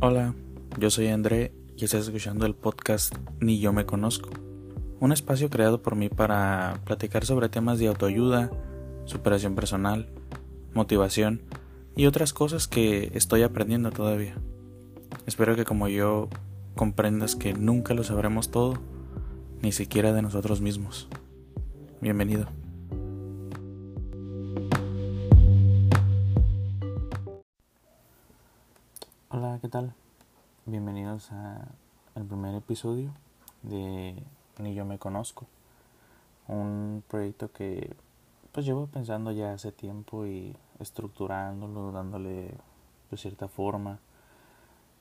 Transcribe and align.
Hola, 0.00 0.32
yo 0.78 0.90
soy 0.90 1.08
André 1.08 1.52
y 1.76 1.84
estás 1.84 2.02
escuchando 2.02 2.46
el 2.46 2.54
podcast 2.54 3.12
Ni 3.40 3.58
yo 3.58 3.72
me 3.72 3.84
conozco, 3.84 4.30
un 5.00 5.10
espacio 5.10 5.50
creado 5.50 5.82
por 5.82 5.96
mí 5.96 6.08
para 6.08 6.78
platicar 6.84 7.24
sobre 7.24 7.48
temas 7.48 7.80
de 7.80 7.88
autoayuda, 7.88 8.48
superación 9.06 9.56
personal, 9.56 10.08
motivación 10.72 11.42
y 11.96 12.06
otras 12.06 12.32
cosas 12.32 12.68
que 12.68 13.10
estoy 13.14 13.42
aprendiendo 13.42 13.90
todavía. 13.90 14.36
Espero 15.26 15.56
que 15.56 15.64
como 15.64 15.88
yo 15.88 16.28
comprendas 16.76 17.34
que 17.34 17.52
nunca 17.52 17.92
lo 17.92 18.04
sabremos 18.04 18.52
todo, 18.52 18.74
ni 19.62 19.72
siquiera 19.72 20.12
de 20.12 20.22
nosotros 20.22 20.60
mismos. 20.60 21.08
Bienvenido. 22.00 22.46
¿Qué 29.60 29.68
tal? 29.68 29.92
Bienvenidos 30.66 31.32
al 31.32 32.24
primer 32.28 32.54
episodio 32.54 33.12
de 33.62 34.22
Ni 34.58 34.74
yo 34.74 34.84
me 34.84 35.00
conozco. 35.00 35.46
Un 36.46 37.02
proyecto 37.08 37.50
que 37.50 37.96
pues 38.52 38.66
llevo 38.66 38.86
pensando 38.86 39.32
ya 39.32 39.52
hace 39.52 39.72
tiempo 39.72 40.26
y 40.26 40.54
estructurándolo, 40.78 41.90
dándole 41.90 42.54
pues 43.08 43.22
cierta 43.22 43.48
forma, 43.48 43.98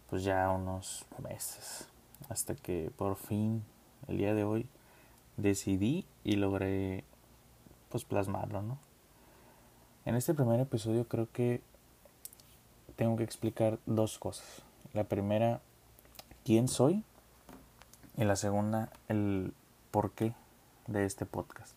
pues 0.09 0.23
ya 0.23 0.49
unos 0.49 1.05
meses, 1.21 1.87
hasta 2.27 2.55
que 2.55 2.91
por 2.97 3.15
fin 3.15 3.63
el 4.07 4.17
día 4.17 4.33
de 4.33 4.43
hoy 4.43 4.67
decidí 5.35 6.07
y 6.23 6.35
logré 6.37 7.03
pues 7.89 8.05
plasmarlo, 8.05 8.63
¿no? 8.63 8.79
En 10.05 10.15
este 10.15 10.33
primer 10.33 10.59
episodio 10.59 11.07
creo 11.07 11.31
que 11.31 11.61
tengo 12.97 13.15
que 13.15 13.23
explicar 13.23 13.79
dos 13.85 14.19
cosas. 14.19 14.63
La 14.93 15.05
primera, 15.05 15.61
quién 16.43 16.67
soy. 16.67 17.03
Y 18.17 18.25
la 18.25 18.35
segunda, 18.35 18.89
el 19.07 19.53
porqué 19.91 20.33
de 20.87 21.05
este 21.05 21.25
podcast. 21.25 21.75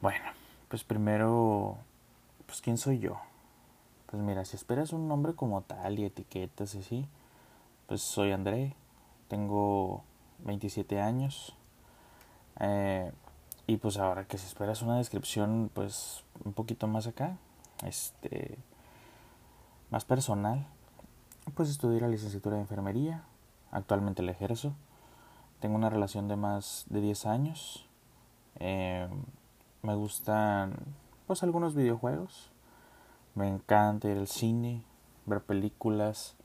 Bueno, 0.00 0.24
pues 0.68 0.82
primero, 0.82 1.78
pues 2.46 2.60
quién 2.60 2.76
soy 2.76 2.98
yo. 2.98 3.20
Pues 4.06 4.20
mira, 4.22 4.44
si 4.44 4.56
esperas 4.56 4.92
un 4.92 5.06
nombre 5.06 5.34
como 5.34 5.62
tal 5.62 5.98
y 5.98 6.04
etiquetas 6.04 6.74
y 6.74 6.78
así, 6.78 7.08
pues 7.86 8.02
soy 8.02 8.32
André, 8.32 8.74
tengo 9.28 10.02
27 10.40 11.00
años. 11.00 11.54
Eh, 12.58 13.12
y 13.68 13.76
pues 13.76 13.98
ahora 13.98 14.24
que 14.24 14.38
si 14.38 14.46
esperas 14.46 14.82
una 14.82 14.96
descripción, 14.96 15.70
pues 15.72 16.24
un 16.44 16.54
poquito 16.54 16.88
más 16.88 17.06
acá, 17.06 17.36
este, 17.84 18.58
más 19.90 20.04
personal, 20.04 20.66
pues 21.54 21.70
estudié 21.70 22.00
la 22.00 22.08
licenciatura 22.08 22.56
de 22.56 22.62
enfermería, 22.62 23.24
actualmente 23.70 24.22
la 24.22 24.32
ejerzo, 24.32 24.74
tengo 25.60 25.76
una 25.76 25.90
relación 25.90 26.28
de 26.28 26.36
más 26.36 26.84
de 26.88 27.00
10 27.00 27.26
años, 27.26 27.86
eh, 28.56 29.08
me 29.82 29.94
gustan 29.94 30.74
pues 31.26 31.42
algunos 31.42 31.74
videojuegos, 31.74 32.50
me 33.34 33.48
encanta 33.48 34.08
ir 34.08 34.18
al 34.18 34.28
cine, 34.28 34.82
ver 35.26 35.42
películas, 35.42 36.36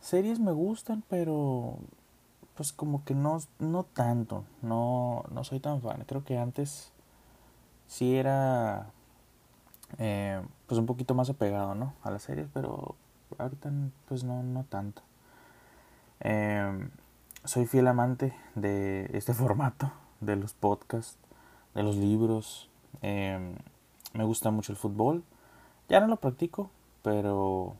series 0.00 0.40
me 0.40 0.52
gustan, 0.52 1.02
pero 1.08 1.78
pues 2.54 2.72
como 2.72 3.04
que 3.04 3.14
no, 3.14 3.38
no 3.58 3.84
tanto, 3.84 4.44
no, 4.62 5.24
no 5.30 5.44
soy 5.44 5.60
tan 5.60 5.80
fan, 5.80 6.04
creo 6.06 6.24
que 6.24 6.38
antes 6.38 6.92
sí 7.86 8.16
era 8.16 8.86
eh, 9.98 10.42
pues 10.74 10.80
un 10.80 10.86
poquito 10.86 11.14
más 11.14 11.30
apegado, 11.30 11.76
¿no? 11.76 11.94
A 12.02 12.10
las 12.10 12.24
series, 12.24 12.48
pero 12.52 12.96
ahorita 13.38 13.70
pues 14.08 14.24
no, 14.24 14.42
no 14.42 14.64
tanto. 14.64 15.02
Eh, 16.18 16.88
soy 17.44 17.66
fiel 17.66 17.86
amante 17.86 18.34
de 18.56 19.08
este 19.12 19.34
formato, 19.34 19.92
de 20.20 20.34
los 20.34 20.52
podcasts, 20.52 21.16
de 21.76 21.84
los 21.84 21.94
libros. 21.94 22.68
Eh, 23.02 23.54
me 24.14 24.24
gusta 24.24 24.50
mucho 24.50 24.72
el 24.72 24.76
fútbol. 24.76 25.22
Ya 25.88 26.00
no 26.00 26.08
lo 26.08 26.16
practico, 26.16 26.70
pero, 27.04 27.74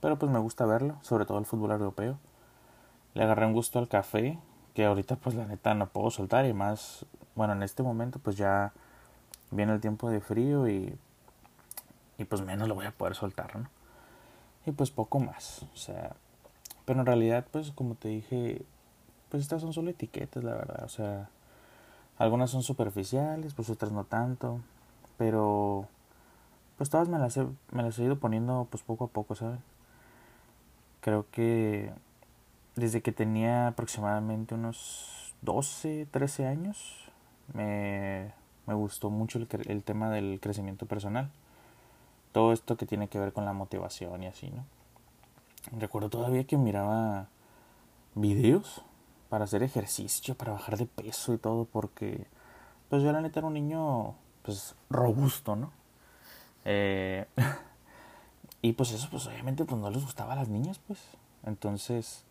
pero 0.00 0.18
pues 0.18 0.32
me 0.32 0.40
gusta 0.40 0.66
verlo, 0.66 0.96
sobre 1.02 1.26
todo 1.26 1.38
el 1.38 1.46
fútbol 1.46 1.70
europeo. 1.70 2.18
Le 3.14 3.22
agarré 3.22 3.46
un 3.46 3.52
gusto 3.52 3.78
al 3.78 3.86
café, 3.86 4.40
que 4.74 4.86
ahorita 4.86 5.14
pues 5.14 5.36
la 5.36 5.46
neta 5.46 5.74
no 5.74 5.86
puedo 5.86 6.10
soltar 6.10 6.46
y 6.46 6.52
más, 6.52 7.06
bueno, 7.36 7.52
en 7.52 7.62
este 7.62 7.84
momento 7.84 8.18
pues 8.18 8.36
ya 8.36 8.72
viene 9.52 9.72
el 9.72 9.80
tiempo 9.80 10.10
de 10.10 10.20
frío 10.20 10.68
y 10.68 10.98
y 12.20 12.24
pues 12.26 12.42
menos 12.42 12.68
lo 12.68 12.74
voy 12.74 12.84
a 12.84 12.92
poder 12.92 13.14
soltar, 13.14 13.56
¿no? 13.56 13.68
Y 14.66 14.72
pues 14.72 14.90
poco 14.90 15.20
más, 15.20 15.64
o 15.72 15.76
sea, 15.76 16.14
pero 16.84 17.00
en 17.00 17.06
realidad 17.06 17.46
pues 17.50 17.70
como 17.70 17.94
te 17.94 18.08
dije, 18.08 18.62
pues 19.30 19.42
estas 19.42 19.62
son 19.62 19.72
solo 19.72 19.90
etiquetas, 19.90 20.44
la 20.44 20.52
verdad, 20.52 20.84
o 20.84 20.88
sea, 20.88 21.30
algunas 22.18 22.50
son 22.50 22.62
superficiales, 22.62 23.54
pues 23.54 23.70
otras 23.70 23.90
no 23.90 24.04
tanto, 24.04 24.60
pero 25.16 25.88
pues 26.76 26.90
todas 26.90 27.08
me 27.08 27.18
las 27.18 27.38
he, 27.38 27.46
me 27.72 27.82
las 27.82 27.98
he 27.98 28.04
ido 28.04 28.18
poniendo 28.18 28.68
pues 28.70 28.82
poco 28.82 29.04
a 29.06 29.08
poco, 29.08 29.34
¿saben? 29.34 29.60
Creo 31.00 31.24
que 31.30 31.90
desde 32.76 33.00
que 33.00 33.12
tenía 33.12 33.68
aproximadamente 33.68 34.54
unos 34.54 35.34
12, 35.40 36.06
13 36.10 36.46
años, 36.46 37.10
me, 37.54 38.34
me 38.66 38.74
gustó 38.74 39.08
mucho 39.08 39.38
el, 39.38 39.48
el 39.68 39.82
tema 39.84 40.10
del 40.10 40.38
crecimiento 40.40 40.84
personal 40.84 41.30
todo 42.32 42.52
esto 42.52 42.76
que 42.76 42.86
tiene 42.86 43.08
que 43.08 43.18
ver 43.18 43.32
con 43.32 43.44
la 43.44 43.52
motivación 43.52 44.22
y 44.22 44.26
así, 44.26 44.50
¿no? 44.50 44.64
Recuerdo 45.78 46.08
todavía 46.08 46.44
que 46.44 46.56
miraba 46.56 47.28
videos 48.14 48.82
para 49.28 49.44
hacer 49.44 49.62
ejercicio, 49.62 50.34
para 50.34 50.52
bajar 50.52 50.76
de 50.76 50.86
peso 50.86 51.34
y 51.34 51.38
todo, 51.38 51.64
porque 51.64 52.26
pues 52.88 53.02
yo 53.02 53.12
la 53.12 53.20
neta 53.20 53.40
era 53.40 53.46
un 53.46 53.54
niño 53.54 54.14
pues 54.42 54.74
robusto, 54.88 55.56
¿no? 55.56 55.72
Eh, 56.64 57.26
y 58.62 58.72
pues 58.72 58.92
eso 58.92 59.08
pues 59.10 59.26
obviamente 59.26 59.64
pues 59.64 59.80
no 59.80 59.90
les 59.90 60.02
gustaba 60.02 60.32
a 60.32 60.36
las 60.36 60.48
niñas, 60.48 60.80
pues. 60.86 61.00
Entonces 61.44 62.24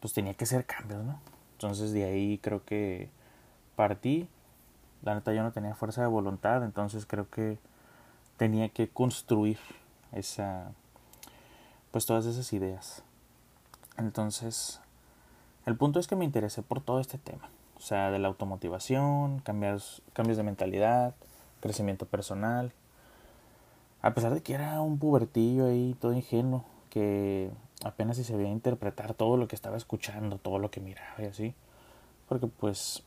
pues 0.00 0.12
tenía 0.12 0.34
que 0.34 0.44
hacer 0.44 0.64
cambios, 0.66 1.04
¿no? 1.04 1.20
Entonces 1.52 1.92
de 1.92 2.04
ahí 2.04 2.38
creo 2.38 2.64
que 2.64 3.10
partí. 3.76 4.28
La 5.02 5.14
neta 5.14 5.32
yo 5.32 5.42
no 5.42 5.52
tenía 5.52 5.74
fuerza 5.74 6.02
de 6.02 6.08
voluntad, 6.08 6.64
entonces 6.64 7.06
creo 7.06 7.30
que 7.30 7.58
tenía 8.38 8.70
que 8.70 8.88
construir 8.88 9.58
esa 10.12 10.72
pues 11.90 12.06
todas 12.06 12.24
esas 12.24 12.52
ideas. 12.54 13.02
Entonces 13.98 14.80
el 15.66 15.76
punto 15.76 16.00
es 16.00 16.06
que 16.06 16.16
me 16.16 16.24
interesé 16.24 16.62
por 16.62 16.80
todo 16.80 17.00
este 17.00 17.18
tema. 17.18 17.50
O 17.76 17.80
sea 17.80 18.10
de 18.10 18.18
la 18.18 18.28
automotivación 18.28 19.40
cambios 19.40 20.02
cambios 20.14 20.38
de 20.38 20.44
mentalidad 20.44 21.14
crecimiento 21.60 22.06
personal. 22.06 22.72
A 24.00 24.14
pesar 24.14 24.32
de 24.32 24.42
que 24.42 24.54
era 24.54 24.80
un 24.80 24.98
pubertillo 24.98 25.66
ahí 25.66 25.96
todo 26.00 26.12
ingenuo 26.12 26.64
que 26.88 27.50
apenas 27.84 28.16
si 28.16 28.24
sabía 28.24 28.48
interpretar 28.48 29.12
todo 29.14 29.36
lo 29.36 29.48
que 29.48 29.56
estaba 29.56 29.76
escuchando 29.76 30.38
todo 30.38 30.58
lo 30.58 30.70
que 30.70 30.80
miraba 30.80 31.20
y 31.22 31.26
así. 31.26 31.54
Porque 32.28 32.46
pues 32.46 33.02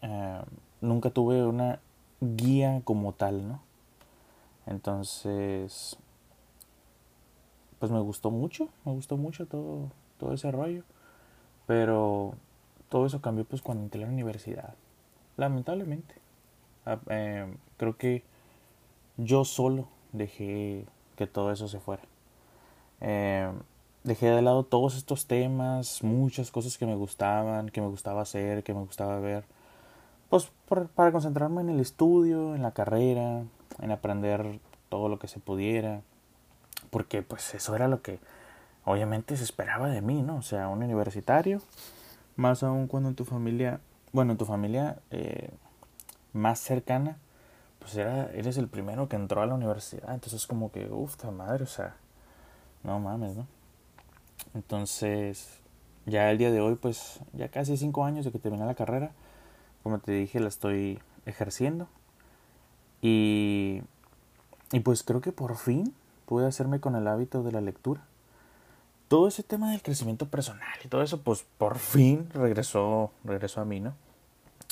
eh, 0.00 0.40
nunca 0.80 1.10
tuve 1.10 1.44
una 1.44 1.80
guía 2.20 2.80
como 2.84 3.12
tal 3.12 3.46
no 3.46 3.60
entonces, 4.66 5.96
pues 7.78 7.92
me 7.92 8.00
gustó 8.00 8.30
mucho, 8.30 8.68
me 8.84 8.92
gustó 8.92 9.16
mucho 9.16 9.46
todo, 9.46 9.90
todo 10.18 10.32
ese 10.32 10.50
rollo. 10.50 10.84
Pero 11.66 12.34
todo 12.88 13.06
eso 13.06 13.20
cambió 13.20 13.44
pues 13.44 13.62
cuando 13.62 13.84
entré 13.84 14.02
a 14.02 14.06
la 14.06 14.12
universidad. 14.12 14.74
Lamentablemente. 15.36 16.14
Ah, 16.86 16.98
em, 17.08 17.56
creo 17.76 17.96
que 17.96 18.22
yo 19.16 19.44
solo 19.44 19.88
dejé 20.12 20.86
que 21.16 21.26
todo 21.26 21.52
eso 21.52 21.68
se 21.68 21.80
fuera. 21.80 22.02
Em, 23.00 23.60
dejé 24.04 24.26
de 24.26 24.42
lado 24.42 24.64
todos 24.64 24.96
estos 24.96 25.26
temas, 25.26 26.02
muchas 26.02 26.50
cosas 26.50 26.78
que 26.78 26.86
me 26.86 26.94
gustaban, 26.94 27.70
que 27.70 27.80
me 27.80 27.88
gustaba 27.88 28.22
hacer, 28.22 28.62
que 28.62 28.74
me 28.74 28.80
gustaba 28.80 29.18
ver. 29.20 29.44
Pues 30.28 30.50
para 30.66 31.12
concentrarme 31.12 31.60
en 31.60 31.70
el 31.70 31.80
estudio, 31.80 32.54
en 32.54 32.62
la 32.62 32.72
carrera, 32.72 33.44
en 33.80 33.90
aprender 33.90 34.58
todo 34.88 35.08
lo 35.08 35.18
que 35.18 35.28
se 35.28 35.40
pudiera, 35.40 36.02
porque 36.90 37.22
pues 37.22 37.54
eso 37.54 37.74
era 37.74 37.88
lo 37.88 38.02
que 38.02 38.18
obviamente 38.84 39.36
se 39.36 39.44
esperaba 39.44 39.88
de 39.88 40.00
mí, 40.00 40.22
¿no? 40.22 40.36
O 40.36 40.42
sea, 40.42 40.68
un 40.68 40.82
universitario, 40.82 41.60
más 42.36 42.62
aún 42.62 42.86
cuando 42.86 43.08
en 43.08 43.14
tu 43.14 43.24
familia, 43.24 43.80
bueno, 44.12 44.32
en 44.32 44.38
tu 44.38 44.44
familia 44.44 44.98
eh, 45.10 45.50
más 46.32 46.58
cercana, 46.60 47.18
pues 47.78 47.96
era, 47.96 48.30
eres 48.32 48.56
el 48.56 48.68
primero 48.68 49.08
que 49.08 49.16
entró 49.16 49.42
a 49.42 49.46
la 49.46 49.54
universidad, 49.54 50.14
entonces 50.14 50.42
es 50.42 50.46
como 50.46 50.72
que, 50.72 50.86
uff, 50.90 51.22
madre, 51.24 51.64
o 51.64 51.68
sea, 51.68 51.96
no 52.82 52.98
mames, 52.98 53.36
¿no? 53.36 53.46
Entonces, 54.54 55.60
ya 56.06 56.30
el 56.30 56.38
día 56.38 56.50
de 56.50 56.60
hoy, 56.60 56.76
pues 56.76 57.20
ya 57.32 57.48
casi 57.48 57.76
cinco 57.76 58.04
años 58.04 58.24
de 58.24 58.32
que 58.32 58.38
terminé 58.38 58.64
la 58.66 58.74
carrera, 58.74 59.12
como 59.84 60.00
te 60.00 60.10
dije, 60.10 60.40
la 60.40 60.48
estoy 60.48 60.98
ejerciendo. 61.26 61.86
Y, 63.00 63.82
y 64.72 64.80
pues 64.80 65.04
creo 65.04 65.20
que 65.20 65.30
por 65.30 65.56
fin 65.56 65.94
pude 66.26 66.46
hacerme 66.46 66.80
con 66.80 66.96
el 66.96 67.06
hábito 67.06 67.44
de 67.44 67.52
la 67.52 67.60
lectura. 67.60 68.02
todo 69.08 69.28
ese 69.28 69.42
tema 69.42 69.70
del 69.70 69.82
crecimiento 69.82 70.26
personal 70.26 70.76
y 70.84 70.88
todo 70.88 71.02
eso, 71.02 71.22
pues 71.22 71.44
por 71.58 71.78
fin 71.78 72.28
regresó, 72.32 73.12
regresó 73.22 73.60
a 73.60 73.64
mí, 73.64 73.78
¿no? 73.78 73.94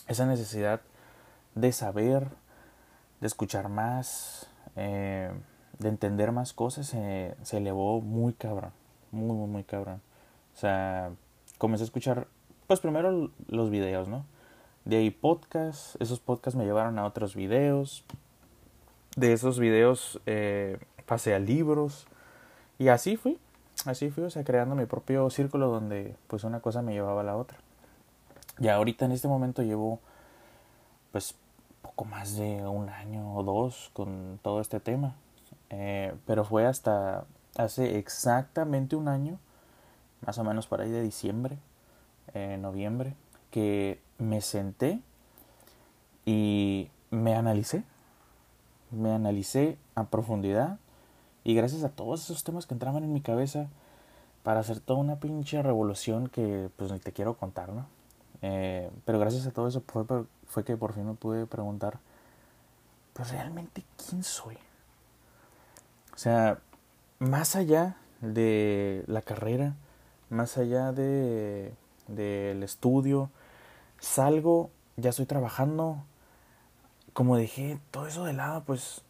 Esa 0.09 0.27
necesidad 0.27 0.81
de 1.55 1.71
saber, 1.71 2.29
de 3.21 3.27
escuchar 3.29 3.69
más, 3.69 4.49
eh, 4.75 5.31
de 5.79 5.89
entender 5.89 6.33
más 6.33 6.53
cosas, 6.53 6.89
se 6.89 7.57
elevó 7.57 8.01
muy 8.01 8.33
cabrón, 8.33 8.73
muy, 9.13 9.37
muy, 9.37 9.47
muy 9.49 9.65
cabrón. 9.65 10.01
O 10.57 10.59
sea, 10.59 11.13
comencé 11.59 11.85
a 11.85 11.87
escuchar, 11.87 12.27
pues 12.67 12.81
primero 12.81 13.31
los 13.47 13.71
videos, 13.71 14.09
¿no? 14.09 14.25
De 14.85 14.97
ahí 14.97 15.11
podcasts, 15.11 15.97
esos 16.01 16.21
podcasts 16.21 16.57
me 16.57 16.65
llevaron 16.65 16.99
a 16.99 17.05
otros 17.05 17.35
videos, 17.35 18.05
de 19.17 19.33
esos 19.33 19.59
videos 19.59 20.21
eh, 20.27 20.79
pasé 21.07 21.35
a 21.35 21.39
libros 21.39 22.07
y 22.79 22.89
así 22.89 23.17
fui, 23.17 23.39
así 23.85 24.11
fui, 24.11 24.25
o 24.25 24.31
sea, 24.31 24.45
creando 24.45 24.75
mi 24.75 24.87
propio 24.87 25.29
círculo 25.31 25.69
donde 25.69 26.17
pues 26.27 26.45
una 26.45 26.61
cosa 26.61 26.83
me 26.83 26.93
llevaba 26.93 27.21
a 27.21 27.25
la 27.25 27.37
otra. 27.37 27.59
Y 28.59 28.69
ahorita 28.69 29.05
en 29.05 29.13
este 29.13 29.29
momento 29.29 29.63
llevo 29.63 30.01
pues 31.13 31.35
poco 31.83 32.05
más 32.05 32.37
de 32.37 32.67
un 32.67 32.89
año 32.89 33.35
o 33.35 33.43
dos 33.43 33.91
con 33.93 34.39
todo 34.43 34.61
este 34.61 34.81
tema. 34.81 35.15
Eh, 35.71 36.15
pero 36.27 36.45
fue 36.45 36.67
hasta 36.67 37.25
hace 37.57 37.99
exactamente 37.99 38.97
un 38.97 39.09
año, 39.09 39.39
más 40.25 40.39
o 40.39 40.45
menos 40.45 40.67
por 40.67 40.81
ahí 40.81 40.91
de 40.91 41.03
diciembre, 41.03 41.59
eh, 42.35 42.59
noviembre, 42.61 43.15
que 43.51 44.01
me 44.23 44.41
senté 44.41 45.01
y 46.25 46.91
me 47.11 47.35
analicé. 47.35 47.85
Me 48.91 49.11
analicé 49.11 49.79
a 49.95 50.05
profundidad 50.05 50.79
y 51.45 51.55
gracias 51.55 51.83
a 51.85 51.89
todos 51.89 52.23
esos 52.23 52.45
temas 52.45 52.67
que 52.67 52.75
entraban 52.75 53.05
en 53.05 53.13
mi 53.13 53.21
cabeza 53.21 53.69
para 54.43 54.61
hacer 54.61 54.81
toda 54.81 55.01
una 55.01 55.17
pinche 55.17 55.63
revolución 55.63 56.29
que 56.29 56.69
pues 56.77 56.93
ni 56.93 56.99
te 56.99 57.13
quiero 57.13 57.35
contar, 57.35 57.71
¿no? 57.71 57.87
Eh, 58.43 58.91
pero 59.05 59.19
gracias 59.19 59.47
a 59.47 59.53
todo 59.53 59.69
eso 59.69 59.83
fue, 60.47 60.65
que 60.65 60.77
por 60.77 60.93
fin 60.93 61.07
me 61.07 61.15
pude 61.15 61.47
preguntar, 61.47 62.01
pues 63.13 63.31
realmente 63.31 63.85
quién 63.97 64.25
soy. 64.25 64.57
O 66.15 66.19
sea, 66.19 66.59
más 67.19 67.57
allá 67.57 67.97
de 68.21 69.05
la 69.07 69.23
carrera, 69.23 69.75
más 70.29 70.59
allá 70.59 70.93
de 70.93 71.73
del 72.09 72.63
estudio, 72.63 73.31
salgo, 74.03 74.71
ya 74.97 75.11
estoy 75.11 75.27
trabajando, 75.27 76.05
como 77.13 77.37
dejé 77.37 77.79
todo 77.91 78.07
eso 78.07 78.25
de 78.25 78.33
lado, 78.33 78.65
pues 78.65 79.03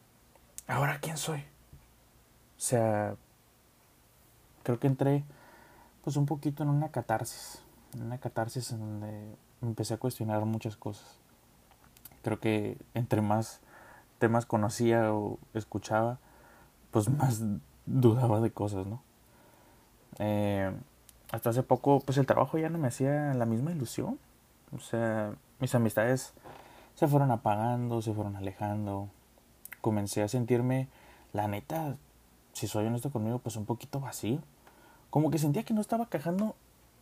ahora 0.69 1.01
quién 1.01 1.17
soy. 1.17 1.41
O 1.41 2.65
sea, 2.65 3.17
creo 4.63 4.79
que 4.79 4.87
entré 4.87 5.25
pues 6.05 6.17
un 6.17 6.27
poquito 6.27 6.63
en 6.63 6.69
una 6.69 6.91
catarsis, 6.91 7.63
en 7.95 8.03
una 8.03 8.19
catarsis 8.19 8.71
en 8.73 8.81
donde 8.81 9.37
empecé 9.63 9.95
a 9.95 9.99
cuestionar 9.99 10.45
muchas 10.45 10.77
cosas. 10.77 11.19
Creo 12.23 12.39
que 12.39 12.77
entre 12.95 13.23
más 13.23 13.61
temas 14.19 14.47
conocía 14.47 15.13
o 15.13 15.39
escuchaba, 15.55 16.19
pues 16.91 17.09
más 17.19 17.41
dudaba 17.87 18.41
de 18.41 18.53
cosas, 18.53 18.87
¿no? 18.87 19.03
Eh, 20.19 20.71
hasta 21.31 21.51
hace 21.51 21.63
poco, 21.63 22.01
pues 22.01 22.19
el 22.19 22.27
trabajo 22.27 22.59
ya 22.59 22.69
no 22.69 22.79
me 22.79 22.89
hacía 22.89 23.33
la 23.33 23.47
misma 23.47 23.73
ilusión. 23.73 24.19
O 24.75 24.81
sea, 24.81 25.35
mis 25.61 25.75
amistades 25.75 26.33
se 26.95 27.09
fueron 27.09 27.31
apagando, 27.31 28.03
se 28.03 28.13
fueron 28.13 28.37
alejando. 28.37 29.09
Comencé 29.81 30.23
a 30.23 30.29
sentirme, 30.29 30.89
la 31.33 31.49
neta, 31.49 31.97
si 32.53 32.67
soy 32.67 32.87
honesto 32.87 33.11
conmigo, 33.11 33.39
pues 33.39 33.57
un 33.57 33.67
poquito 33.67 34.01
vacío. 34.01 34.41
Como 35.11 35.31
que 35.31 35.39
sentía 35.39 35.65
que 35.65 35.75
no 35.75 35.81
estaba 35.81 36.07
cajando 36.07 36.55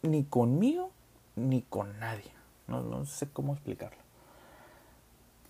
ni 0.03 0.25
conmigo 0.25 0.91
ni 1.37 1.63
con 1.63 1.99
nadie. 2.01 2.33
No, 2.67 2.83
no 2.83 3.05
sé 3.05 3.29
cómo 3.29 3.53
explicarlo. 3.53 3.99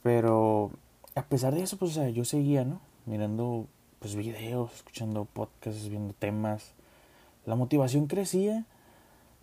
Pero 0.02 0.70
a 1.14 1.22
pesar 1.22 1.54
de 1.54 1.62
eso, 1.62 1.76
pues 1.76 1.92
o 1.92 1.94
sea, 1.94 2.08
yo 2.08 2.24
seguía, 2.24 2.64
¿no? 2.64 2.80
Mirando 3.06 3.66
pues 3.98 4.14
videos, 4.14 4.72
escuchando 4.74 5.26
podcasts, 5.26 5.88
viendo 5.88 6.14
temas. 6.14 6.72
La 7.44 7.54
motivación 7.54 8.06
crecía, 8.06 8.64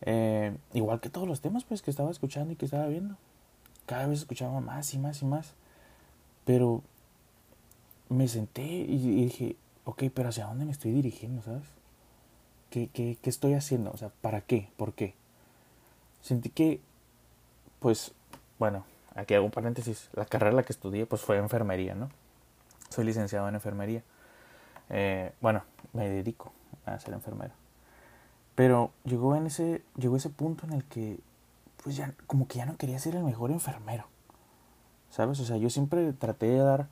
eh, 0.02 0.56
igual 0.74 1.00
que 1.00 1.10
todos 1.10 1.28
los 1.28 1.42
temas 1.42 1.64
pues 1.64 1.82
que 1.82 1.92
estaba 1.92 2.12
escuchando 2.12 2.54
y 2.54 2.56
que 2.56 2.66
estaba 2.66 2.88
viendo. 2.88 3.16
Cada 3.86 4.08
vez 4.08 4.20
escuchaba 4.20 4.60
más 4.60 4.94
y 4.94 5.00
más 5.00 5.22
y 5.22 5.26
más. 5.26 5.54
Pero 6.46 6.84
me 8.10 8.28
senté 8.28 8.64
y, 8.64 9.26
dije, 9.26 9.56
ok, 9.86 10.04
pero 10.14 10.30
¿hacia 10.30 10.46
dónde 10.46 10.66
me 10.66 10.72
estoy 10.72 10.92
dirigiendo, 10.92 11.42
sabes? 11.42 11.68
¿Qué, 12.70 12.90
qué, 12.94 13.18
qué 13.22 13.30
estoy 13.30 13.54
haciendo? 13.54 13.92
O 13.92 13.98
sea, 13.98 14.10
¿para 14.22 14.42
qué? 14.42 14.70
¿Por 14.78 14.94
qué? 14.94 15.16
Sentí 16.22 16.50
que, 16.50 16.82
pues, 17.80 18.14
bueno, 18.60 18.86
aquí 19.16 19.34
hago 19.34 19.46
un 19.46 19.52
paréntesis. 19.52 20.10
La 20.14 20.26
carrera 20.26 20.54
la 20.54 20.64
que 20.64 20.74
estudié, 20.74 21.06
pues 21.06 21.22
fue 21.22 21.38
enfermería, 21.38 21.96
¿no? 21.96 22.10
Soy 22.90 23.06
licenciado 23.06 23.48
en 23.50 23.56
enfermería. 23.56 24.04
Eh, 24.90 25.34
bueno, 25.42 25.64
me 25.94 26.08
dedico 26.10 26.52
a 26.86 27.00
ser 27.00 27.14
enfermero. 27.14 27.54
Pero 28.58 28.90
llegó 29.04 29.36
en 29.36 29.46
ese, 29.46 29.84
llegó 29.98 30.16
ese 30.18 30.32
punto 30.32 30.66
en 30.66 30.74
el 30.74 30.84
que, 30.84 31.20
pues 31.84 31.96
ya, 31.96 32.16
como 32.26 32.48
que 32.48 32.58
ya 32.58 32.66
no 32.66 32.76
quería 32.76 32.98
ser 32.98 33.16
el 33.16 33.24
mejor 33.24 33.52
enfermero. 33.52 34.06
¿Sabes? 35.12 35.40
O 35.40 35.46
sea, 35.46 35.58
yo 35.58 35.70
siempre 35.70 36.12
traté 36.12 36.48
de 36.48 36.58
dar, 36.58 36.88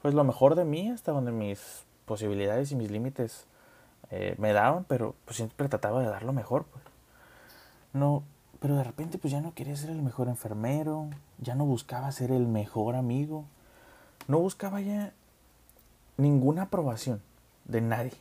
pues 0.00 0.14
lo 0.14 0.24
mejor 0.24 0.54
de 0.54 0.64
mí 0.64 0.88
hasta 0.88 1.12
donde 1.12 1.30
mis 1.30 1.84
posibilidades 2.06 2.72
y 2.72 2.76
mis 2.76 2.90
límites 2.90 3.44
eh, 4.10 4.34
me 4.38 4.54
daban, 4.54 4.84
pero 4.84 5.14
pues 5.26 5.36
siempre 5.36 5.68
trataba 5.68 6.00
de 6.00 6.06
dar 6.08 6.22
lo 6.22 6.32
mejor, 6.32 6.64
pues. 6.64 6.82
No, 7.92 8.22
pero 8.58 8.76
de 8.76 8.84
repente 8.84 9.18
pues 9.18 9.30
ya 9.30 9.42
no 9.42 9.52
quería 9.52 9.76
ser 9.76 9.90
el 9.90 10.00
mejor 10.00 10.28
enfermero, 10.28 11.10
ya 11.36 11.54
no 11.54 11.66
buscaba 11.66 12.10
ser 12.12 12.30
el 12.30 12.46
mejor 12.46 12.96
amigo, 12.96 13.44
no 14.26 14.38
buscaba 14.38 14.80
ya 14.80 15.12
ninguna 16.16 16.62
aprobación 16.62 17.20
de 17.66 17.82
nadie. 17.82 18.16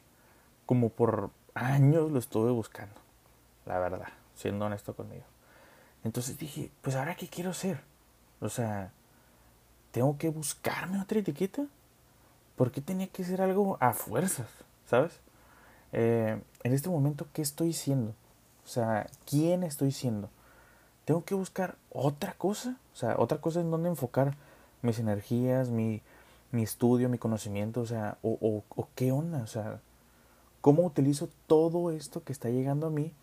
Como 0.66 0.90
por 0.90 1.32
años 1.60 2.12
lo 2.12 2.20
estuve 2.20 2.52
buscando, 2.52 2.96
la 3.66 3.80
verdad, 3.80 4.10
siendo 4.36 4.66
honesto 4.66 4.96
conmigo. 4.96 5.26
Entonces 6.04 6.38
dije, 6.38 6.72
pues 6.82 6.96
ahora 6.96 7.16
qué 7.16 7.28
quiero 7.28 7.54
ser. 7.54 7.82
O 8.40 8.50
sea, 8.50 8.92
tengo 9.92 10.18
que 10.18 10.30
buscarme 10.30 11.02
otra 11.02 11.20
etiqueta. 11.20 11.66
¿Por 12.56 12.72
qué 12.72 12.82
tenía 12.82 13.08
que 13.08 13.24
ser 13.24 13.42
algo 13.42 13.78
a 13.80 13.94
fuerzas? 13.94 14.48
¿Sabes? 14.86 15.20
Eh, 15.92 16.42
en 16.64 16.74
este 16.74 16.90
momento, 16.90 17.28
¿qué 17.34 17.42
estoy 17.42 17.74
siendo? 17.74 18.12
O 18.66 18.68
sea, 18.68 19.08
¿quién 19.26 19.64
estoy 19.64 19.92
siendo? 19.92 20.30
Tengo 21.06 21.26
que 21.26 21.36
buscar 21.36 21.76
otra 21.92 22.34
cosa. 22.34 22.78
O 22.94 22.96
sea, 22.96 23.16
otra 23.18 23.40
cosa 23.40 23.62
en 23.62 23.72
donde 23.72 23.90
enfocar 23.90 24.36
mis 24.82 25.00
energías, 25.00 25.70
mi, 25.70 26.02
mi 26.52 26.64
estudio, 26.64 27.10
mi 27.10 27.18
conocimiento, 27.18 27.82
o 27.82 27.86
sea, 27.86 28.18
o, 28.22 28.64
qué 28.96 29.12
onda, 29.12 29.44
o 29.44 29.48
sea, 29.48 29.82
cómo 30.62 30.84
utilizo 30.84 31.30
todo 31.48 31.92
esto 31.92 32.24
que 32.24 32.34
está 32.34 32.50
llegando 32.50 32.88
a 32.88 32.90
mí, 32.90 33.14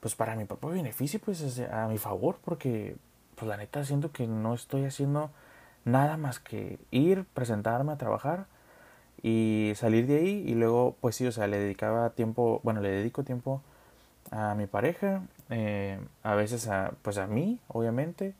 pues 0.00 0.14
para 0.14 0.36
mi 0.36 0.44
propio 0.44 0.70
beneficio, 0.70 1.20
pues 1.20 1.60
a 1.60 1.88
mi 1.88 1.98
favor, 1.98 2.38
porque 2.44 2.96
pues 3.34 3.48
la 3.48 3.56
neta 3.56 3.84
siento 3.84 4.12
que 4.12 4.26
no 4.26 4.54
estoy 4.54 4.84
haciendo 4.84 5.30
nada 5.84 6.16
más 6.16 6.38
que 6.38 6.78
ir, 6.90 7.24
presentarme 7.34 7.92
a 7.92 7.98
trabajar 7.98 8.46
y 9.22 9.72
salir 9.76 10.06
de 10.06 10.18
ahí 10.18 10.44
y 10.46 10.54
luego 10.54 10.96
pues 11.00 11.16
sí, 11.16 11.26
o 11.26 11.32
sea, 11.32 11.46
le 11.46 11.58
dedicaba 11.58 12.10
tiempo, 12.10 12.60
bueno, 12.62 12.80
le 12.80 12.90
dedico 12.90 13.24
tiempo 13.24 13.62
a 14.30 14.54
mi 14.54 14.66
pareja, 14.66 15.22
eh, 15.50 15.98
a 16.22 16.34
veces 16.34 16.68
a 16.68 16.92
pues 17.02 17.18
a 17.18 17.26
mí, 17.26 17.60
obviamente, 17.68 18.34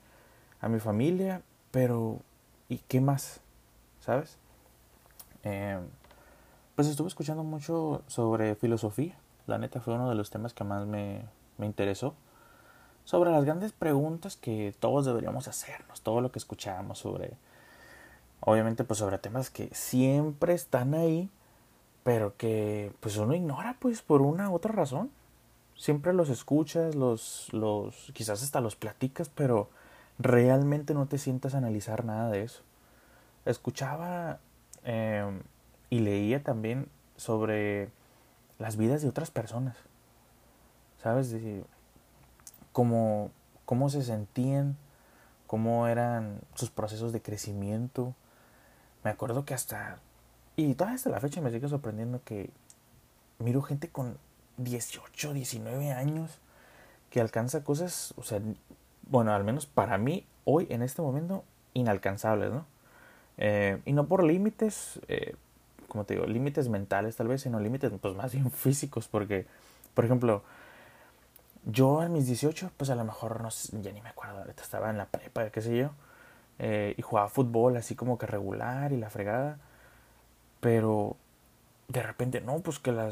a 0.60 0.68
mi 0.68 0.80
familia, 0.80 1.42
pero 1.70 2.20
¿y 2.68 2.78
qué 2.88 3.00
más? 3.00 3.40
¿sabes? 4.08 4.38
Eh, 5.44 5.78
pues 6.78 6.86
estuve 6.86 7.08
escuchando 7.08 7.42
mucho 7.42 8.02
sobre 8.06 8.54
filosofía. 8.54 9.16
La 9.48 9.58
neta 9.58 9.80
fue 9.80 9.94
uno 9.94 10.08
de 10.08 10.14
los 10.14 10.30
temas 10.30 10.54
que 10.54 10.62
más 10.62 10.86
me, 10.86 11.22
me 11.56 11.66
interesó. 11.66 12.14
Sobre 13.02 13.32
las 13.32 13.44
grandes 13.44 13.72
preguntas 13.72 14.36
que 14.36 14.72
todos 14.78 15.04
deberíamos 15.04 15.48
hacernos, 15.48 16.02
todo 16.02 16.20
lo 16.20 16.30
que 16.30 16.38
escuchamos 16.38 17.00
sobre, 17.00 17.32
obviamente 18.38 18.84
pues 18.84 19.00
sobre 19.00 19.18
temas 19.18 19.50
que 19.50 19.68
siempre 19.74 20.54
están 20.54 20.94
ahí, 20.94 21.28
pero 22.04 22.36
que 22.36 22.92
pues 23.00 23.16
uno 23.16 23.34
ignora 23.34 23.76
pues 23.80 24.00
por 24.00 24.22
una 24.22 24.48
u 24.48 24.54
otra 24.54 24.70
razón. 24.70 25.10
Siempre 25.74 26.12
los 26.12 26.28
escuchas, 26.28 26.94
los, 26.94 27.52
los, 27.52 28.12
quizás 28.14 28.44
hasta 28.44 28.60
los 28.60 28.76
platicas, 28.76 29.28
pero 29.28 29.68
realmente 30.20 30.94
no 30.94 31.06
te 31.06 31.18
sientas 31.18 31.56
a 31.56 31.58
analizar 31.58 32.04
nada 32.04 32.30
de 32.30 32.44
eso 32.44 32.62
escuchaba 33.44 34.38
em, 34.84 35.40
y 35.90 36.00
leía 36.00 36.42
también 36.42 36.88
sobre 37.16 37.90
las 38.58 38.76
vidas 38.76 39.02
de 39.02 39.08
otras 39.08 39.30
personas. 39.30 39.76
¿Sabes? 41.02 41.30
De 41.30 41.64
cómo, 42.72 43.30
cómo 43.64 43.88
se 43.88 44.02
sentían, 44.02 44.76
cómo 45.46 45.86
eran 45.86 46.40
sus 46.54 46.70
procesos 46.70 47.12
de 47.12 47.22
crecimiento. 47.22 48.14
Me 49.04 49.10
acuerdo 49.10 49.44
que 49.44 49.54
hasta, 49.54 49.98
y 50.56 50.74
todavía 50.74 50.96
hasta 50.96 51.10
la 51.10 51.20
fecha 51.20 51.40
me 51.40 51.50
sigue 51.50 51.68
sorprendiendo 51.68 52.20
que 52.24 52.50
miro 53.38 53.62
gente 53.62 53.88
con 53.88 54.18
18, 54.58 55.32
19 55.32 55.92
años 55.92 56.40
que 57.10 57.20
alcanza 57.20 57.64
cosas, 57.64 58.12
o 58.16 58.22
sea, 58.22 58.40
bueno, 59.08 59.32
al 59.32 59.44
menos 59.44 59.66
para 59.66 59.96
mí, 59.98 60.26
hoy, 60.44 60.66
en 60.70 60.82
este 60.82 61.00
momento, 61.00 61.44
inalcanzables, 61.74 62.52
¿no? 62.52 62.66
Eh, 63.38 63.80
y 63.86 63.92
no 63.92 64.06
por 64.06 64.24
límites, 64.24 65.00
eh, 65.08 65.36
como 65.88 66.04
te 66.04 66.14
digo, 66.14 66.26
límites 66.26 66.68
mentales 66.68 67.16
tal 67.16 67.28
vez, 67.28 67.42
sino 67.42 67.60
límites 67.60 67.92
pues 68.00 68.14
más 68.14 68.32
bien 68.32 68.50
físicos, 68.52 69.08
porque, 69.08 69.46
por 69.94 70.04
ejemplo, 70.04 70.42
yo 71.64 72.00
a 72.00 72.08
mis 72.08 72.26
18, 72.26 72.72
pues 72.76 72.90
a 72.90 72.94
lo 72.94 73.04
mejor 73.04 73.40
no 73.40 73.50
sé, 73.50 73.80
ya 73.82 73.92
ni 73.92 74.00
me 74.00 74.10
acuerdo, 74.10 74.38
ahorita 74.38 74.62
estaba 74.62 74.90
en 74.90 74.98
la 74.98 75.06
prepa, 75.06 75.50
qué 75.50 75.60
sé 75.60 75.76
yo, 75.76 75.90
eh, 76.58 76.94
y 76.96 77.02
jugaba 77.02 77.28
fútbol 77.28 77.76
así 77.76 77.94
como 77.94 78.18
que 78.18 78.26
regular 78.26 78.92
y 78.92 78.96
la 78.96 79.10
fregada, 79.10 79.58
pero 80.60 81.16
de 81.88 82.02
repente, 82.02 82.40
no, 82.40 82.60
pues 82.60 82.78
que 82.78 82.92
la, 82.92 83.10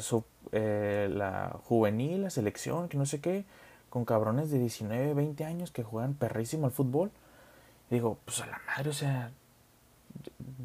eh, 0.53 1.09
la 1.11 1.57
juvenil, 1.65 2.23
la 2.23 2.31
selección, 2.31 2.89
que 2.89 2.99
no 2.99 3.07
sé 3.07 3.21
qué, 3.21 3.45
con 3.89 4.05
cabrones 4.05 4.51
de 4.51 4.59
19, 4.59 5.15
20 5.15 5.45
años 5.45 5.71
que 5.71 5.83
juegan 5.83 6.15
perrísimo 6.15 6.67
al 6.67 6.73
fútbol. 6.73 7.11
digo, 7.91 8.19
pues 8.25 8.41
a 8.43 8.47
la 8.47 8.61
madre, 8.67 8.91
o 8.91 8.93
sea, 8.93 9.31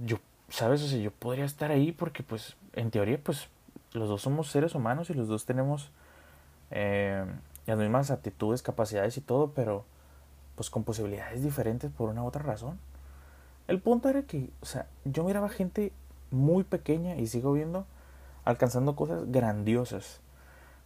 yo, 0.06 0.18
¿sabes? 0.51 0.84
O 0.84 0.88
sea, 0.88 1.00
yo 1.00 1.12
podría 1.12 1.46
estar 1.46 1.72
ahí 1.72 1.91
porque, 1.91 2.24
pues, 2.24 2.55
en 2.74 2.91
teoría, 2.91 3.20
pues, 3.24 3.48
los 3.93 4.10
dos 4.10 4.22
somos 4.22 4.50
seres 4.51 4.75
humanos 4.75 5.10
y 5.10 5.13
los 5.13 5.27
dos 5.27 5.46
tenemos 5.46 5.89
eh, 6.70 7.25
las 7.65 7.77
mismas 7.77 8.12
actitudes, 8.12 8.62
capacidades 8.62 9.17
y 9.17 9.22
todo, 9.22 9.51
pero, 9.51 9.86
pues, 10.55 10.70
con 10.70 10.84
posibilidades 10.84 11.41
diferentes 11.41 11.91
por 11.91 12.10
una 12.10 12.24
u 12.24 12.27
otra 12.27 12.43
razón. 12.43 12.79
El 13.67 13.79
punto 13.79 14.10
era 14.10 14.24
que, 14.24 14.50
o 14.62 14.65
sea, 14.65 14.88
yo 15.05 15.24
miraba 15.24 15.50
gente 15.50 15.93
muy 16.29 16.63
pequeña 16.63 17.15
y 17.15 17.27
sigo 17.27 17.53
viendo 17.53 17.86
alcanzando 18.43 18.96
cosas 18.96 19.31
grandiosas. 19.31 20.20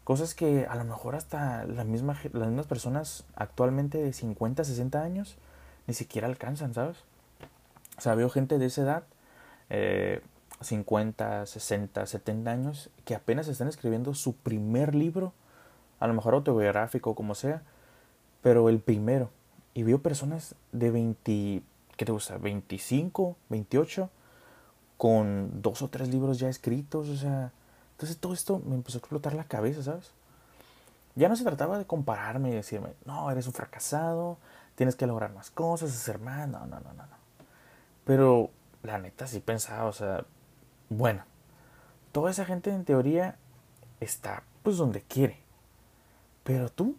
Cosas 0.04 0.36
que 0.36 0.68
a 0.68 0.76
lo 0.76 0.84
mejor 0.84 1.16
hasta 1.16 1.66
la 1.66 1.84
misma, 1.84 2.20
las 2.34 2.48
mismas 2.48 2.68
personas 2.68 3.26
actualmente 3.36 3.98
de 3.98 4.14
50, 4.14 4.64
60 4.64 5.02
años 5.02 5.38
ni 5.88 5.94
siquiera 5.94 6.28
alcanzan, 6.28 6.74
¿sabes? 6.74 6.98
O 7.98 8.02
sea, 8.02 8.14
veo 8.14 8.30
gente 8.30 8.58
de 8.60 8.68
esa 8.68 8.82
edad, 8.84 9.04
eh, 9.70 10.22
50, 10.62 11.46
60, 11.46 12.06
70 12.06 12.52
años, 12.52 12.90
que 13.04 13.16
apenas 13.16 13.48
están 13.48 13.68
escribiendo 13.68 14.14
su 14.14 14.36
primer 14.36 14.96
libro, 14.96 15.34
a 16.00 16.08
lo 16.08 16.14
mejor 16.14 16.34
autobiográfico, 16.34 17.16
como 17.16 17.36
sea, 17.36 17.64
pero 18.42 18.70
el 18.70 18.80
primero. 18.80 19.30
Y 19.74 19.84
veo 19.84 20.02
personas 20.02 20.56
de 20.72 20.92
20, 20.92 21.64
¿qué 21.98 22.06
te 22.06 22.12
gusta? 22.12 22.38
25, 22.38 23.36
28, 23.50 24.10
con 24.98 25.62
dos 25.62 25.82
o 25.82 25.90
tres 25.90 26.10
libros 26.10 26.40
ya 26.40 26.48
escritos, 26.48 27.10
o 27.10 27.18
sea, 27.18 27.52
entonces 27.92 28.18
todo 28.18 28.34
esto 28.34 28.62
me 28.66 28.76
empezó 28.76 28.98
a 28.98 29.00
explotar 29.00 29.34
la 29.34 29.44
cabeza, 29.46 29.84
¿sabes? 29.84 30.12
Ya 31.16 31.30
no 31.30 31.36
se 31.36 31.44
trataba 31.44 31.78
de 31.78 31.86
compararme 31.86 32.50
y 32.50 32.54
decirme, 32.54 32.94
no, 33.06 33.30
eres 33.32 33.48
un 33.48 33.54
fracasado, 33.54 34.38
tienes 34.76 34.96
que 34.96 35.08
lograr 35.08 35.34
más 35.34 35.50
cosas, 35.50 35.92
hacer 35.92 36.20
más, 36.20 36.48
no, 36.48 36.66
no, 36.66 36.80
no, 36.80 36.94
no, 36.94 37.06
no. 37.06 37.16
Pero 38.04 38.52
la 38.86 38.98
neta 38.98 39.28
sí 39.28 39.40
pensaba, 39.40 39.86
o 39.86 39.94
sea, 39.94 40.26
bueno, 40.90 41.24
toda 42.12 42.32
esa 42.32 42.46
gente 42.46 42.72
en 42.72 42.86
teoría 42.86 43.38
está 44.00 44.44
pues 44.64 44.78
donde 44.78 45.02
quiere. 45.02 45.40
Pero 46.44 46.70
tú, 46.70 46.96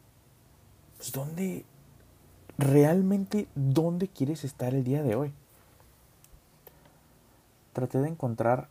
pues 0.97 1.13
dónde, 1.13 1.65
realmente, 2.59 3.49
dónde 3.55 4.09
quieres 4.09 4.45
estar 4.45 4.75
el 4.75 4.85
día 4.85 5.03
de 5.03 5.15
hoy 5.15 5.33
traté 7.77 7.99
de 7.99 8.09
encontrar 8.09 8.69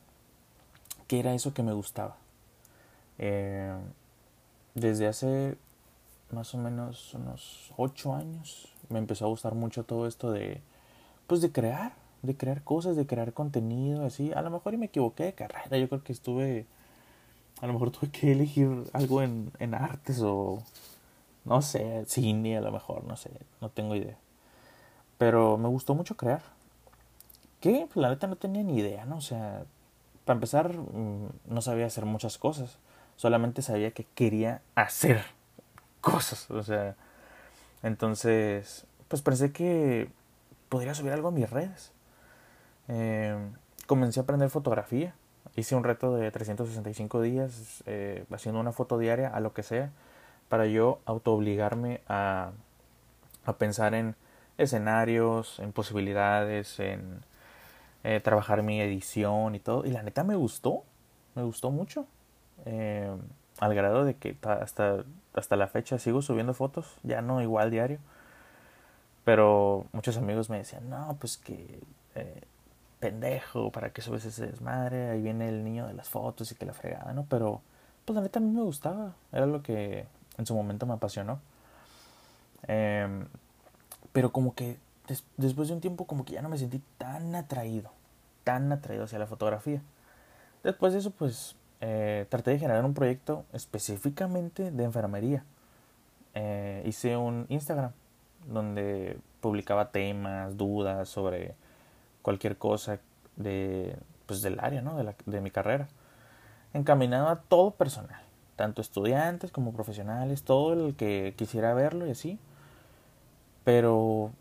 qué 1.07 1.19
era 1.19 1.35
eso 1.35 1.53
que 1.53 1.61
me 1.61 1.73
gustaba. 1.73 2.17
Eh, 3.19 3.71
desde 4.73 5.05
hace 5.05 5.57
más 6.31 6.55
o 6.55 6.57
menos 6.57 7.13
unos 7.13 7.71
ocho 7.77 8.15
años 8.15 8.73
me 8.89 8.97
empezó 8.97 9.25
a 9.25 9.27
gustar 9.27 9.53
mucho 9.53 9.83
todo 9.83 10.07
esto 10.07 10.31
de, 10.31 10.59
pues 11.27 11.41
de 11.41 11.51
crear, 11.51 11.93
de 12.25 12.37
crear 12.37 12.63
cosas, 12.63 12.95
de 12.95 13.05
crear 13.07 13.33
contenido, 13.33 14.05
así. 14.05 14.31
A 14.33 14.41
lo 14.41 14.49
mejor 14.51 14.73
y 14.73 14.77
me 14.77 14.87
equivoqué 14.87 15.23
de 15.25 15.33
carrera, 15.33 15.77
yo 15.77 15.89
creo 15.89 16.03
que 16.03 16.13
estuve, 16.13 16.65
a 17.61 17.67
lo 17.67 17.73
mejor 17.73 17.91
tuve 17.91 18.11
que 18.11 18.31
elegir 18.31 18.69
algo 18.93 19.21
en, 19.21 19.51
en 19.59 19.75
artes 19.75 20.21
o, 20.21 20.59
no 21.45 21.61
sé, 21.61 22.05
cine 22.07 22.57
a 22.57 22.61
lo 22.61 22.71
mejor, 22.71 23.03
no 23.05 23.15
sé, 23.17 23.31
no 23.61 23.69
tengo 23.69 23.95
idea. 23.95 24.17
Pero 25.17 25.57
me 25.57 25.69
gustó 25.69 25.95
mucho 25.95 26.17
crear 26.17 26.41
que 27.61 27.87
pues, 27.91 27.97
la 27.97 28.09
neta 28.09 28.27
no 28.27 28.35
tenía 28.35 28.63
ni 28.63 28.77
idea, 28.77 29.05
¿no? 29.05 29.17
O 29.17 29.21
sea, 29.21 29.63
para 30.25 30.37
empezar, 30.37 30.77
mm, 30.77 31.29
no 31.47 31.61
sabía 31.61 31.85
hacer 31.85 32.05
muchas 32.05 32.37
cosas. 32.37 32.77
Solamente 33.15 33.61
sabía 33.61 33.91
que 33.91 34.05
quería 34.15 34.61
hacer 34.75 35.23
cosas. 36.01 36.49
O 36.51 36.63
sea, 36.63 36.95
entonces, 37.83 38.85
pues 39.07 39.21
pensé 39.21 39.51
que 39.51 40.09
podría 40.69 40.93
subir 40.93 41.13
algo 41.13 41.29
a 41.29 41.31
mis 41.31 41.49
redes. 41.49 41.91
Em, 42.87 43.53
comencé 43.87 44.19
a 44.19 44.23
aprender 44.23 44.49
fotografía. 44.49 45.15
Hice 45.55 45.75
un 45.75 45.83
reto 45.83 46.15
de 46.15 46.31
365 46.31 47.21
días 47.21 47.83
eh, 47.85 48.25
haciendo 48.31 48.59
una 48.59 48.71
foto 48.71 48.97
diaria 48.97 49.29
a 49.29 49.39
lo 49.39 49.53
que 49.53 49.63
sea 49.63 49.91
para 50.49 50.65
yo 50.65 50.99
autoobligarme 51.05 52.01
a, 52.07 52.51
a 53.45 53.53
pensar 53.53 53.93
en 53.93 54.15
escenarios, 54.57 55.59
en 55.59 55.71
posibilidades, 55.71 56.79
en 56.79 57.23
eh, 58.03 58.19
trabajar 58.19 58.61
mi 58.63 58.81
edición 58.81 59.55
y 59.55 59.59
todo. 59.59 59.85
Y 59.85 59.91
la 59.91 60.03
neta 60.03 60.23
me 60.23 60.35
gustó, 60.35 60.83
me 61.35 61.43
gustó 61.43 61.71
mucho. 61.71 62.05
Eh, 62.65 63.11
al 63.59 63.73
grado 63.73 64.03
de 64.05 64.15
que 64.15 64.37
hasta, 64.43 65.03
hasta 65.33 65.55
la 65.55 65.67
fecha 65.67 65.97
sigo 65.97 66.21
subiendo 66.21 66.53
fotos, 66.53 66.97
ya 67.03 67.21
no 67.21 67.41
igual 67.41 67.71
diario. 67.71 67.99
Pero 69.23 69.85
muchos 69.91 70.17
amigos 70.17 70.49
me 70.49 70.57
decían, 70.57 70.89
no, 70.89 71.17
pues 71.19 71.37
que 71.37 71.79
eh, 72.15 72.41
pendejo, 72.99 73.71
¿para 73.71 73.91
qué 73.91 74.01
subes 74.01 74.25
ese 74.25 74.47
desmadre? 74.47 75.09
Ahí 75.09 75.21
viene 75.21 75.49
el 75.49 75.63
niño 75.63 75.87
de 75.87 75.93
las 75.93 76.09
fotos 76.09 76.51
y 76.51 76.55
que 76.55 76.65
la 76.65 76.73
fregada, 76.73 77.13
¿no? 77.13 77.25
Pero 77.29 77.61
pues 78.05 78.15
la 78.15 78.21
neta 78.21 78.39
a 78.39 78.41
mí 78.41 78.51
me 78.51 78.61
gustaba, 78.61 79.13
era 79.31 79.45
lo 79.45 79.61
que 79.61 80.05
en 80.37 80.45
su 80.45 80.55
momento 80.55 80.85
me 80.85 80.93
apasionó. 80.93 81.39
Em, 82.67 83.27
pero 84.11 84.31
como 84.31 84.55
que 84.55 84.77
después 85.37 85.67
de 85.67 85.73
un 85.73 85.81
tiempo 85.81 86.05
como 86.05 86.25
que 86.25 86.33
ya 86.33 86.41
no 86.41 86.49
me 86.49 86.57
sentí 86.57 86.81
tan 86.97 87.35
atraído, 87.35 87.91
tan 88.43 88.71
atraído 88.71 89.05
hacia 89.05 89.19
la 89.19 89.27
fotografía. 89.27 89.81
Después 90.63 90.93
de 90.93 90.99
eso, 90.99 91.11
pues 91.11 91.55
eh, 91.81 92.25
traté 92.29 92.51
de 92.51 92.59
generar 92.59 92.85
un 92.85 92.93
proyecto 92.93 93.45
específicamente 93.53 94.71
de 94.71 94.83
enfermería. 94.83 95.43
Eh, 96.33 96.83
hice 96.85 97.17
un 97.17 97.45
Instagram 97.49 97.91
donde 98.47 99.19
publicaba 99.41 99.91
temas, 99.91 100.57
dudas 100.57 101.09
sobre 101.09 101.55
cualquier 102.25 102.57
cosa 102.57 102.97
de, 103.35 103.95
pues, 104.25 104.41
del 104.41 104.59
área, 104.59 104.81
¿no? 104.81 104.97
de, 104.97 105.03
la, 105.03 105.15
de 105.27 105.41
mi 105.41 105.51
carrera. 105.51 105.87
Encaminado 106.73 107.27
a 107.27 107.35
todo 107.35 107.69
personal, 107.69 108.19
tanto 108.55 108.81
estudiantes 108.81 109.51
como 109.51 109.73
profesionales, 109.73 110.41
todo 110.41 110.73
el 110.73 110.95
que 110.95 111.35
quisiera 111.37 111.75
verlo 111.75 112.07
y 112.07 112.09
así. 112.09 112.39
Pero 113.63 114.31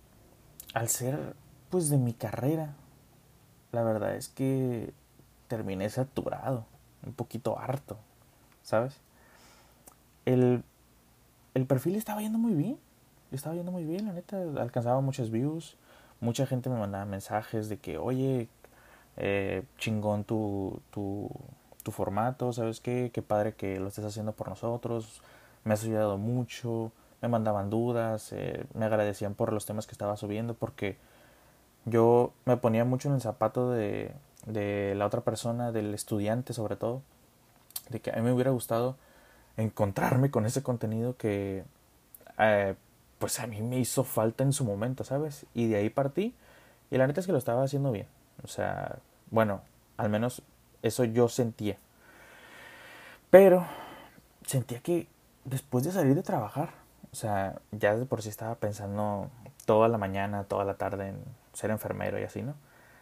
al 0.73 0.88
ser 0.88 1.37
pues 1.69 1.91
de 1.91 1.99
mi 1.99 2.14
carrera, 2.14 2.75
la 3.71 3.83
verdad 3.83 4.17
es 4.17 4.31
que 4.31 4.95
terminé 5.49 5.91
saturado, 5.91 6.64
un 7.05 7.12
poquito 7.12 7.59
harto, 7.59 7.99
¿sabes? 8.62 8.99
El, 10.25 10.64
el 11.53 11.67
perfil 11.67 11.97
estaba 11.97 12.23
yendo 12.23 12.38
muy 12.38 12.55
bien, 12.55 12.79
estaba 13.31 13.55
yendo 13.55 13.73
muy 13.73 13.85
bien, 13.85 14.07
la 14.07 14.14
neta, 14.14 14.41
alcanzaba 14.57 15.03
muchas 15.03 15.31
views, 15.31 15.76
mucha 16.21 16.47
gente 16.47 16.71
me 16.71 16.78
mandaba 16.78 17.04
mensajes 17.04 17.68
de 17.68 17.78
que, 17.78 17.99
oye, 17.99 18.49
eh, 19.16 19.62
chingón 19.78 20.25
tu, 20.25 20.80
tu, 20.90 21.30
tu 21.83 21.92
formato, 21.92 22.52
¿sabes 22.52 22.80
qué? 22.80 23.11
Qué 23.12 23.23
padre 23.23 23.54
que 23.54 23.78
lo 23.78 23.88
estés 23.88 24.04
haciendo 24.04 24.33
por 24.33 24.49
nosotros, 24.49 25.23
me 25.64 25.75
has 25.75 25.85
ayudado 25.85 26.18
mucho, 26.18 26.92
me 27.23 27.28
mandaban 27.28 27.71
dudas, 27.71 28.33
eh, 28.33 28.66
me 28.75 28.85
agradecían 28.87 29.35
por 29.35 29.52
los 29.52 29.66
temas 29.66 29.87
que 29.87 29.92
estaba 29.92 30.16
subiendo, 30.16 30.54
porque 30.54 30.97
yo 31.85 32.33
me 32.44 32.56
ponía 32.56 32.85
mucho 32.85 33.09
en 33.09 33.14
el 33.14 33.21
zapato 33.21 33.71
de, 33.71 34.12
de 34.47 34.94
la 34.97 35.06
otra 35.06 35.23
persona, 35.23 35.73
del 35.73 35.94
estudiante 35.94 36.52
sobre 36.52 36.76
todo, 36.76 37.02
de 37.90 38.00
que 38.00 38.11
a 38.11 38.16
mí 38.16 38.23
me 38.23 38.33
hubiera 38.33 38.50
gustado 38.50 38.97
encontrarme 39.56 40.30
con 40.30 40.47
ese 40.47 40.62
contenido 40.62 41.16
que 41.16 41.64
eh, 42.38 42.75
pues 43.18 43.40
a 43.40 43.47
mí 43.47 43.62
me 43.62 43.78
hizo 43.78 44.04
falta 44.04 44.44
en 44.44 44.52
su 44.52 44.64
momento, 44.64 45.04
¿sabes? 45.04 45.47
Y 45.54 45.68
de 45.68 45.76
ahí 45.76 45.90
partí 45.90 46.35
y 46.90 46.99
la 46.99 47.06
neta 47.06 47.21
es 47.21 47.26
que 47.26 47.33
lo 47.33 47.38
estaba 47.38 47.62
haciendo 47.62 47.92
bien. 47.92 48.06
O 48.42 48.49
sea, 48.49 48.99
bueno, 49.30 49.62
al 49.97 50.11
menos 50.11 50.42
eso 50.83 51.04
yo 51.04 51.28
sentía. 51.28 51.78
Pero 53.30 53.66
sentía 54.47 54.80
que 54.80 55.09
después 55.44 55.85
de 55.85 55.92
salir 55.92 56.14
de 56.14 56.23
trabajar, 56.23 56.71
o 57.12 57.16
sea, 57.16 57.61
ya 57.73 57.97
de 57.97 58.06
por 58.06 58.23
sí 58.23 58.28
estaba 58.28 58.54
pensando 58.56 59.30
toda 59.66 59.88
la 59.88 59.99
mañana, 59.99 60.44
toda 60.44 60.64
la 60.64 60.75
tarde 60.75 61.09
en 61.09 61.18
ser 61.52 61.71
enfermero 61.71 62.18
y 62.18 62.25
así, 62.25 62.42
¿no? 62.42 62.54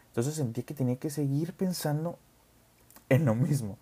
Entonces 0.09 0.35
sentí 0.35 0.63
que 0.63 0.75
tenía 0.75 0.97
que 0.97 1.11
seguir 1.11 1.55
pensando 1.55 2.19
en 3.09 3.25
lo 3.25 3.35
mismo, 3.35 3.79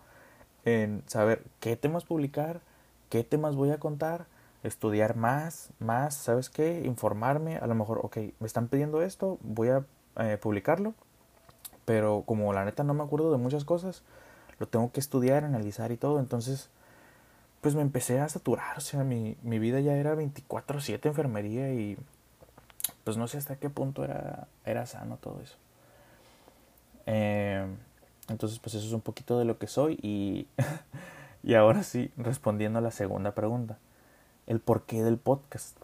en 0.65 1.03
saber 1.07 1.43
qué 1.59 1.75
temas 1.75 2.05
publicar, 2.05 2.61
qué 3.09 3.23
temas 3.23 3.55
voy 3.55 3.71
a 3.71 3.79
contar, 3.79 4.25
estudiar 4.63 5.15
más, 5.15 5.69
más, 5.79 6.15
¿sabes 6.15 6.49
qué? 6.49 6.83
Informarme, 6.85 7.57
a 7.57 7.67
lo 7.67 7.75
mejor, 7.75 7.99
ok, 8.03 8.17
me 8.39 8.47
están 8.47 8.67
pidiendo 8.67 9.01
esto, 9.01 9.37
voy 9.41 9.69
a 9.69 9.83
eh, 10.17 10.37
publicarlo, 10.41 10.93
pero 11.85 12.23
como 12.25 12.53
la 12.53 12.65
neta 12.65 12.83
no 12.83 12.93
me 12.93 13.03
acuerdo 13.03 13.31
de 13.31 13.37
muchas 13.37 13.65
cosas, 13.65 14.03
lo 14.59 14.67
tengo 14.67 14.91
que 14.91 14.99
estudiar, 14.99 15.43
analizar 15.43 15.91
y 15.91 15.97
todo, 15.97 16.19
entonces 16.19 16.69
pues 17.61 17.75
me 17.75 17.81
empecé 17.81 18.19
a 18.19 18.29
saturar, 18.29 18.77
o 18.77 18.81
sea, 18.81 19.03
mi, 19.03 19.37
mi 19.43 19.59
vida 19.59 19.79
ya 19.79 19.95
era 19.95 20.15
24/7 20.15 21.07
enfermería 21.07 21.73
y 21.73 21.97
pues 23.03 23.17
no 23.17 23.27
sé 23.27 23.37
hasta 23.37 23.55
qué 23.55 23.69
punto 23.69 24.03
era, 24.03 24.47
era 24.65 24.85
sano 24.85 25.17
todo 25.17 25.41
eso. 25.41 25.57
Eh, 27.05 27.65
entonces 28.29 28.59
pues 28.59 28.75
eso 28.75 28.85
es 28.85 28.93
un 28.93 29.01
poquito 29.01 29.37
de 29.39 29.45
lo 29.45 29.57
que 29.57 29.67
soy 29.67 29.99
y, 30.01 30.47
y 31.43 31.55
ahora 31.55 31.83
sí, 31.83 32.11
respondiendo 32.17 32.79
a 32.79 32.81
la 32.81 32.91
segunda 32.91 33.33
pregunta, 33.33 33.77
el 34.51 34.59
porqué 34.59 35.01
del 35.01 35.17
podcast. 35.17 35.77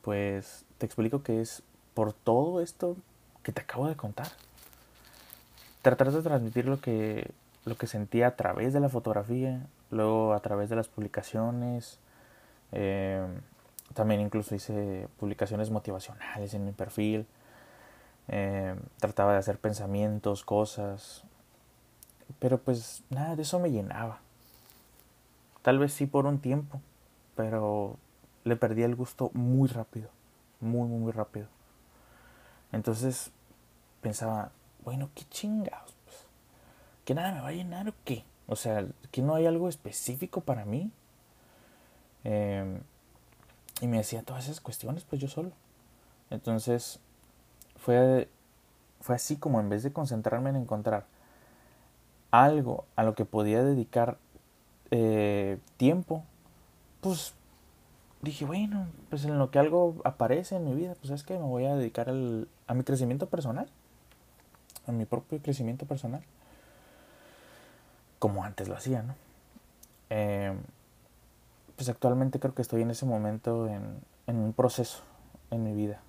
Pues 0.00 0.64
te 0.78 0.86
explico 0.86 1.22
que 1.22 1.42
es 1.42 1.62
por 1.92 2.14
todo 2.14 2.62
esto 2.62 2.96
que 3.42 3.52
te 3.52 3.60
acabo 3.60 3.86
de 3.86 3.96
contar. 3.96 4.28
Tratar 5.82 6.10
de 6.10 6.22
transmitir 6.22 6.64
lo 6.64 6.80
que, 6.80 7.32
lo 7.66 7.76
que 7.76 7.86
sentía 7.86 8.28
a 8.28 8.36
través 8.36 8.72
de 8.72 8.80
la 8.80 8.88
fotografía, 8.88 9.60
luego 9.90 10.32
a 10.32 10.40
través 10.40 10.70
de 10.70 10.76
las 10.76 10.88
publicaciones. 10.88 11.98
Eh, 12.72 13.22
también 13.92 14.22
incluso 14.22 14.54
hice 14.54 15.06
publicaciones 15.20 15.68
motivacionales 15.68 16.54
en 16.54 16.64
mi 16.64 16.72
perfil. 16.72 17.26
Eh, 18.28 18.74
trataba 19.00 19.34
de 19.34 19.38
hacer 19.40 19.58
pensamientos, 19.58 20.44
cosas. 20.44 21.24
Pero 22.38 22.56
pues 22.56 23.02
nada 23.10 23.36
de 23.36 23.42
eso 23.42 23.60
me 23.60 23.70
llenaba. 23.70 24.20
Tal 25.60 25.78
vez 25.78 25.92
sí 25.92 26.06
por 26.06 26.24
un 26.24 26.38
tiempo, 26.38 26.80
pero 27.34 27.96
le 28.44 28.56
perdí 28.56 28.82
el 28.82 28.94
gusto 28.94 29.30
muy 29.34 29.68
rápido. 29.68 30.08
Muy, 30.60 30.88
muy, 30.88 30.98
muy 30.98 31.12
rápido. 31.12 31.48
Entonces 32.72 33.30
pensaba, 34.00 34.52
bueno, 34.84 35.10
qué 35.14 35.24
chingados. 35.30 35.94
Pues, 36.04 36.16
que 37.04 37.14
nada 37.14 37.32
me 37.32 37.40
va 37.40 37.48
a 37.48 37.52
llenar 37.52 37.88
o 37.88 37.94
qué. 38.04 38.24
O 38.46 38.56
sea, 38.56 38.86
que 39.10 39.22
no 39.22 39.34
hay 39.34 39.46
algo 39.46 39.68
específico 39.68 40.40
para 40.40 40.64
mí. 40.64 40.90
Em, 42.24 42.80
y 43.80 43.86
me 43.86 43.98
decía 43.98 44.22
todas 44.22 44.44
esas 44.44 44.60
cuestiones, 44.60 45.04
pues 45.04 45.20
yo 45.20 45.28
solo. 45.28 45.52
Entonces, 46.30 47.00
fue, 47.76 48.28
fue 49.00 49.14
así 49.14 49.36
como 49.36 49.60
en 49.60 49.68
vez 49.68 49.82
de 49.82 49.92
concentrarme 49.92 50.50
en 50.50 50.56
encontrar 50.56 51.06
algo 52.30 52.84
a 52.96 53.04
lo 53.04 53.14
que 53.14 53.24
podía 53.24 53.62
dedicar 53.62 54.18
eh, 54.90 55.58
tiempo, 55.76 56.24
pues 57.04 57.34
dije, 58.22 58.46
bueno, 58.46 58.86
pues 59.10 59.26
en 59.26 59.38
lo 59.38 59.50
que 59.50 59.58
algo 59.58 59.96
aparece 60.04 60.56
en 60.56 60.64
mi 60.64 60.74
vida, 60.74 60.94
pues 60.98 61.10
es 61.10 61.22
que 61.22 61.34
me 61.34 61.44
voy 61.44 61.66
a 61.66 61.76
dedicar 61.76 62.08
al, 62.08 62.48
a 62.66 62.72
mi 62.72 62.82
crecimiento 62.82 63.28
personal, 63.28 63.68
a 64.86 64.92
mi 64.92 65.04
propio 65.04 65.38
crecimiento 65.42 65.84
personal 65.84 66.22
como 68.18 68.42
antes 68.42 68.68
lo 68.68 68.74
hacía, 68.74 69.02
¿no? 69.02 69.14
Eh, 70.08 70.56
pues 71.76 71.90
actualmente 71.90 72.40
creo 72.40 72.54
que 72.54 72.62
estoy 72.62 72.80
en 72.80 72.90
ese 72.90 73.04
momento 73.04 73.68
en, 73.68 74.00
un 74.26 74.54
proceso 74.54 75.02
en 75.50 75.62
mi 75.62 75.74
vida 75.74 76.00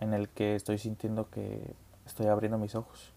en 0.00 0.12
el 0.12 0.28
que 0.28 0.56
estoy 0.56 0.78
sintiendo 0.78 1.30
que 1.30 1.72
estoy 2.04 2.26
abriendo 2.26 2.58
mis 2.58 2.74
ojos 2.74 3.12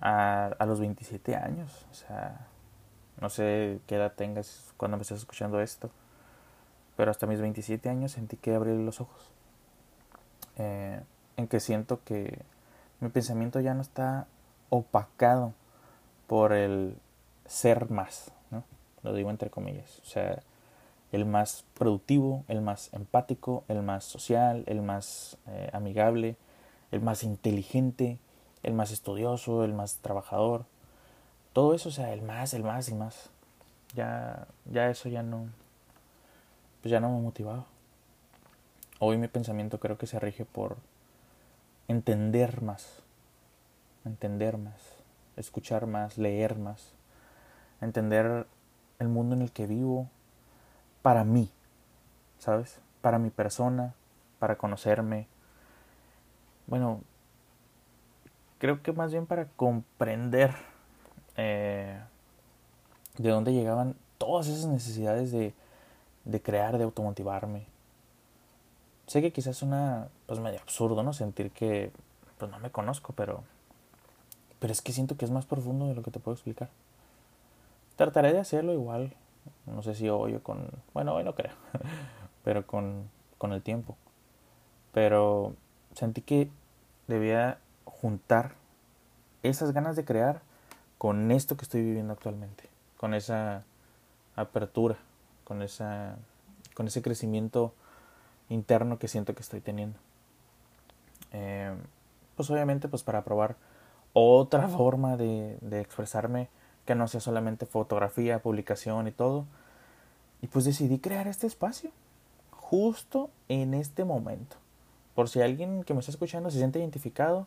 a, 0.00 0.46
a 0.46 0.64
los 0.64 0.80
27 0.80 1.36
años, 1.36 1.84
o 1.90 1.94
sea, 1.94 2.46
no 3.20 3.30
sé 3.30 3.80
qué 3.86 3.96
edad 3.96 4.12
tengas 4.14 4.72
cuando 4.76 4.96
me 4.96 5.02
estés 5.02 5.18
escuchando 5.18 5.60
esto, 5.60 5.90
pero 6.96 7.10
hasta 7.10 7.26
mis 7.26 7.40
27 7.40 7.88
años 7.88 8.12
sentí 8.12 8.36
que 8.36 8.54
abrí 8.54 8.76
los 8.82 9.00
ojos, 9.00 9.30
eh, 10.56 11.00
en 11.36 11.48
que 11.48 11.60
siento 11.60 12.00
que 12.04 12.38
mi 13.00 13.08
pensamiento 13.08 13.60
ya 13.60 13.74
no 13.74 13.82
está 13.82 14.26
opacado 14.68 15.54
por 16.26 16.52
el 16.52 16.96
ser 17.46 17.90
más, 17.90 18.32
¿no? 18.50 18.64
Lo 19.02 19.12
digo 19.12 19.30
entre 19.30 19.50
comillas. 19.50 20.00
O 20.00 20.04
sea, 20.04 20.42
el 21.12 21.24
más 21.24 21.64
productivo, 21.74 22.44
el 22.48 22.60
más 22.60 22.92
empático, 22.92 23.64
el 23.68 23.82
más 23.82 24.04
social, 24.04 24.64
el 24.66 24.82
más 24.82 25.38
eh, 25.48 25.70
amigable, 25.72 26.36
el 26.92 27.00
más 27.00 27.24
inteligente, 27.24 28.18
el 28.62 28.74
más 28.74 28.90
estudioso, 28.92 29.64
el 29.64 29.72
más 29.74 29.96
trabajador. 29.98 30.66
Todo 31.52 31.74
eso, 31.74 31.88
o 31.88 31.92
sea, 31.92 32.12
el 32.12 32.22
más, 32.22 32.54
el 32.54 32.62
más 32.62 32.88
y 32.88 32.94
más. 32.94 33.30
Ya, 33.94 34.46
ya 34.66 34.88
eso 34.88 35.08
ya 35.08 35.22
no, 35.22 35.48
pues 36.80 36.92
ya 36.92 37.00
no 37.00 37.10
me 37.10 37.20
motivaba. 37.20 37.66
Hoy 39.00 39.18
mi 39.18 39.28
pensamiento 39.28 39.80
creo 39.80 39.98
que 39.98 40.06
se 40.06 40.20
rige 40.20 40.44
por 40.44 40.76
entender 41.88 42.62
más, 42.62 43.02
entender 44.04 44.58
más, 44.58 44.80
escuchar 45.36 45.86
más, 45.86 46.18
leer 46.18 46.56
más, 46.56 46.92
entender 47.80 48.46
el 49.00 49.08
mundo 49.08 49.34
en 49.34 49.42
el 49.42 49.50
que 49.50 49.66
vivo 49.66 50.08
para 51.02 51.24
mí, 51.24 51.50
¿sabes? 52.38 52.78
Para 53.00 53.18
mi 53.18 53.30
persona, 53.30 53.94
para 54.38 54.56
conocerme. 54.56 55.26
Bueno, 56.66 57.00
creo 58.58 58.82
que 58.82 58.92
más 58.92 59.10
bien 59.10 59.26
para 59.26 59.46
comprender 59.46 60.69
eh, 61.42 61.98
de 63.16 63.30
dónde 63.30 63.54
llegaban 63.54 63.96
todas 64.18 64.46
esas 64.46 64.66
necesidades 64.66 65.32
de, 65.32 65.54
de 66.26 66.42
crear, 66.42 66.76
de 66.76 66.84
automotivarme. 66.84 67.66
Sé 69.06 69.22
que 69.22 69.32
quizás 69.32 69.56
es 69.56 69.62
una, 69.62 70.08
pues 70.26 70.38
medio 70.38 70.60
absurdo, 70.60 71.02
¿no? 71.02 71.14
Sentir 71.14 71.50
que, 71.50 71.90
pues 72.36 72.50
no 72.50 72.58
me 72.58 72.70
conozco, 72.70 73.14
pero, 73.14 73.42
pero 74.58 74.72
es 74.72 74.82
que 74.82 74.92
siento 74.92 75.16
que 75.16 75.24
es 75.24 75.30
más 75.30 75.46
profundo 75.46 75.88
de 75.88 75.94
lo 75.94 76.02
que 76.02 76.10
te 76.10 76.20
puedo 76.20 76.34
explicar. 76.34 76.68
Trataré 77.96 78.34
de 78.34 78.40
hacerlo 78.40 78.74
igual. 78.74 79.14
No 79.64 79.82
sé 79.82 79.94
si 79.94 80.10
hoy 80.10 80.34
o 80.34 80.42
con... 80.42 80.68
Bueno, 80.92 81.14
hoy 81.14 81.24
no 81.24 81.34
creo. 81.34 81.54
Pero 82.44 82.66
con, 82.66 83.10
con 83.38 83.52
el 83.52 83.62
tiempo. 83.62 83.96
Pero 84.92 85.54
sentí 85.94 86.22
que 86.22 86.50
debía 87.08 87.58
juntar 87.84 88.52
esas 89.42 89.72
ganas 89.72 89.96
de 89.96 90.04
crear 90.04 90.42
con 91.00 91.30
esto 91.30 91.56
que 91.56 91.62
estoy 91.62 91.80
viviendo 91.80 92.12
actualmente. 92.12 92.64
Con 92.98 93.14
esa 93.14 93.64
apertura. 94.36 94.98
Con, 95.44 95.62
esa, 95.62 96.16
con 96.74 96.88
ese 96.88 97.00
crecimiento 97.00 97.72
interno 98.50 98.98
que 98.98 99.08
siento 99.08 99.34
que 99.34 99.40
estoy 99.40 99.62
teniendo. 99.62 99.98
Eh, 101.32 101.74
pues 102.36 102.50
obviamente 102.50 102.86
pues 102.86 103.02
para 103.02 103.24
probar 103.24 103.56
otra 104.12 104.68
forma 104.68 105.16
de, 105.16 105.56
de 105.62 105.80
expresarme 105.80 106.50
que 106.84 106.94
no 106.94 107.08
sea 107.08 107.20
solamente 107.20 107.64
fotografía, 107.64 108.42
publicación 108.42 109.08
y 109.08 109.12
todo. 109.12 109.46
Y 110.42 110.48
pues 110.48 110.66
decidí 110.66 110.98
crear 110.98 111.28
este 111.28 111.46
espacio, 111.46 111.92
justo 112.50 113.30
en 113.48 113.72
este 113.72 114.04
momento. 114.04 114.56
Por 115.14 115.30
si 115.30 115.40
alguien 115.40 115.82
que 115.82 115.94
me 115.94 116.00
está 116.00 116.12
escuchando 116.12 116.50
se 116.50 116.58
siente 116.58 116.78
identificado 116.78 117.46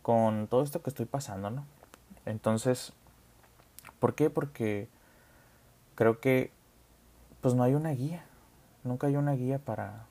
con 0.00 0.46
todo 0.46 0.62
esto 0.62 0.80
que 0.80 0.88
estoy 0.88 1.04
pasando, 1.04 1.50
¿no? 1.50 1.75
Entonces, 2.26 2.92
¿por 3.98 4.14
qué? 4.14 4.28
Porque 4.28 4.88
creo 5.94 6.20
que 6.20 6.50
pues 7.40 7.54
no 7.54 7.62
hay 7.62 7.74
una 7.74 7.90
guía. 7.90 8.24
Nunca 8.84 9.06
hay 9.06 9.16
una 9.16 9.32
guía 9.32 9.58
para 9.58 10.06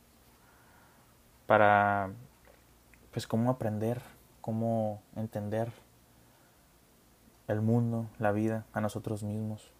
para 1.46 2.12
pues 3.12 3.28
cómo 3.28 3.52
aprender, 3.52 4.02
cómo 4.42 5.02
entender 5.16 5.72
el 7.48 7.62
mundo, 7.62 8.10
la 8.18 8.32
vida, 8.32 8.66
a 8.74 8.82
nosotros 8.82 9.24
mismos. 9.24 9.72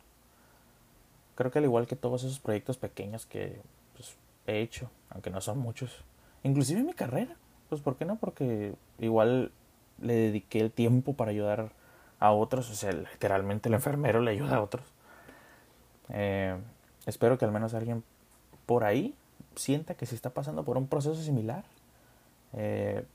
Creo 1.36 1.52
que 1.52 1.60
al 1.60 1.66
igual 1.66 1.88
que 1.88 1.96
todos 1.96 2.24
esos 2.24 2.40
proyectos 2.40 2.78
pequeños 2.78 3.26
que 3.26 3.62
pues, 3.96 4.16
he 4.48 4.60
hecho, 4.60 4.90
aunque 5.10 5.32
no 5.32 5.42
son 5.42 5.58
muchos, 5.58 6.04
inclusive 6.44 6.84
mi 6.84 6.94
carrera, 6.94 7.36
pues 7.70 7.82
¿por 7.82 7.98
qué 7.98 8.06
no? 8.06 8.18
Porque 8.18 8.76
igual 9.00 9.52
le 10.00 10.14
dediqué 10.14 10.60
el 10.60 10.72
tiempo 10.72 11.14
para 11.14 11.32
ayudar 11.32 11.72
a 12.26 12.32
otros, 12.32 12.70
o 12.70 12.76
sea, 12.76 12.92
literalmente 12.92 13.70
el 13.70 13.76
enfermero 13.76 14.20
le 14.22 14.32
ayuda 14.32 14.58
a 14.58 14.62
otros. 14.62 14.86
Eh, 16.10 16.58
espero 17.06 17.38
que 17.38 17.46
al 17.46 17.52
menos 17.52 17.74
alguien 17.74 18.04
por 18.66 18.84
ahí 18.84 19.16
sienta 19.56 19.96
que 19.96 20.06
se 20.06 20.16
está 20.16 20.32
pasando 20.32 20.64
por 20.64 20.78
un 20.78 20.88
proceso 20.88 21.22
similar. 21.22 21.64
Eh, 22.54 23.06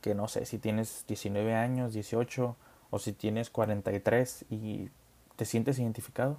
que 0.00 0.14
no 0.14 0.28
sé, 0.28 0.44
si 0.44 0.58
tienes 0.58 1.04
19 1.06 1.54
años, 1.54 1.94
18, 1.94 2.56
o 2.90 2.98
si 2.98 3.12
tienes 3.12 3.48
43 3.50 4.44
y 4.50 4.90
te 5.36 5.44
sientes 5.44 5.78
identificado, 5.78 6.36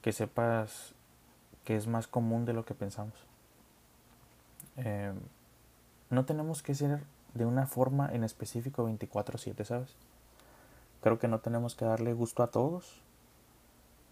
que 0.00 0.12
sepas 0.12 0.94
que 1.64 1.76
es 1.76 1.86
más 1.86 2.06
común 2.06 2.46
de 2.46 2.54
lo 2.54 2.64
que 2.64 2.74
pensamos. 2.74 3.14
Em, 4.76 5.16
no 6.08 6.24
tenemos 6.24 6.62
que 6.62 6.74
ser 6.74 7.02
de 7.34 7.44
una 7.44 7.66
forma 7.66 8.08
en 8.12 8.24
específico 8.24 8.84
24/7, 8.84 9.64
¿sabes? 9.64 9.94
Creo 11.00 11.18
que 11.18 11.28
no 11.28 11.40
tenemos 11.40 11.74
que 11.74 11.84
darle 11.84 12.12
gusto 12.12 12.42
a 12.42 12.50
todos. 12.50 13.00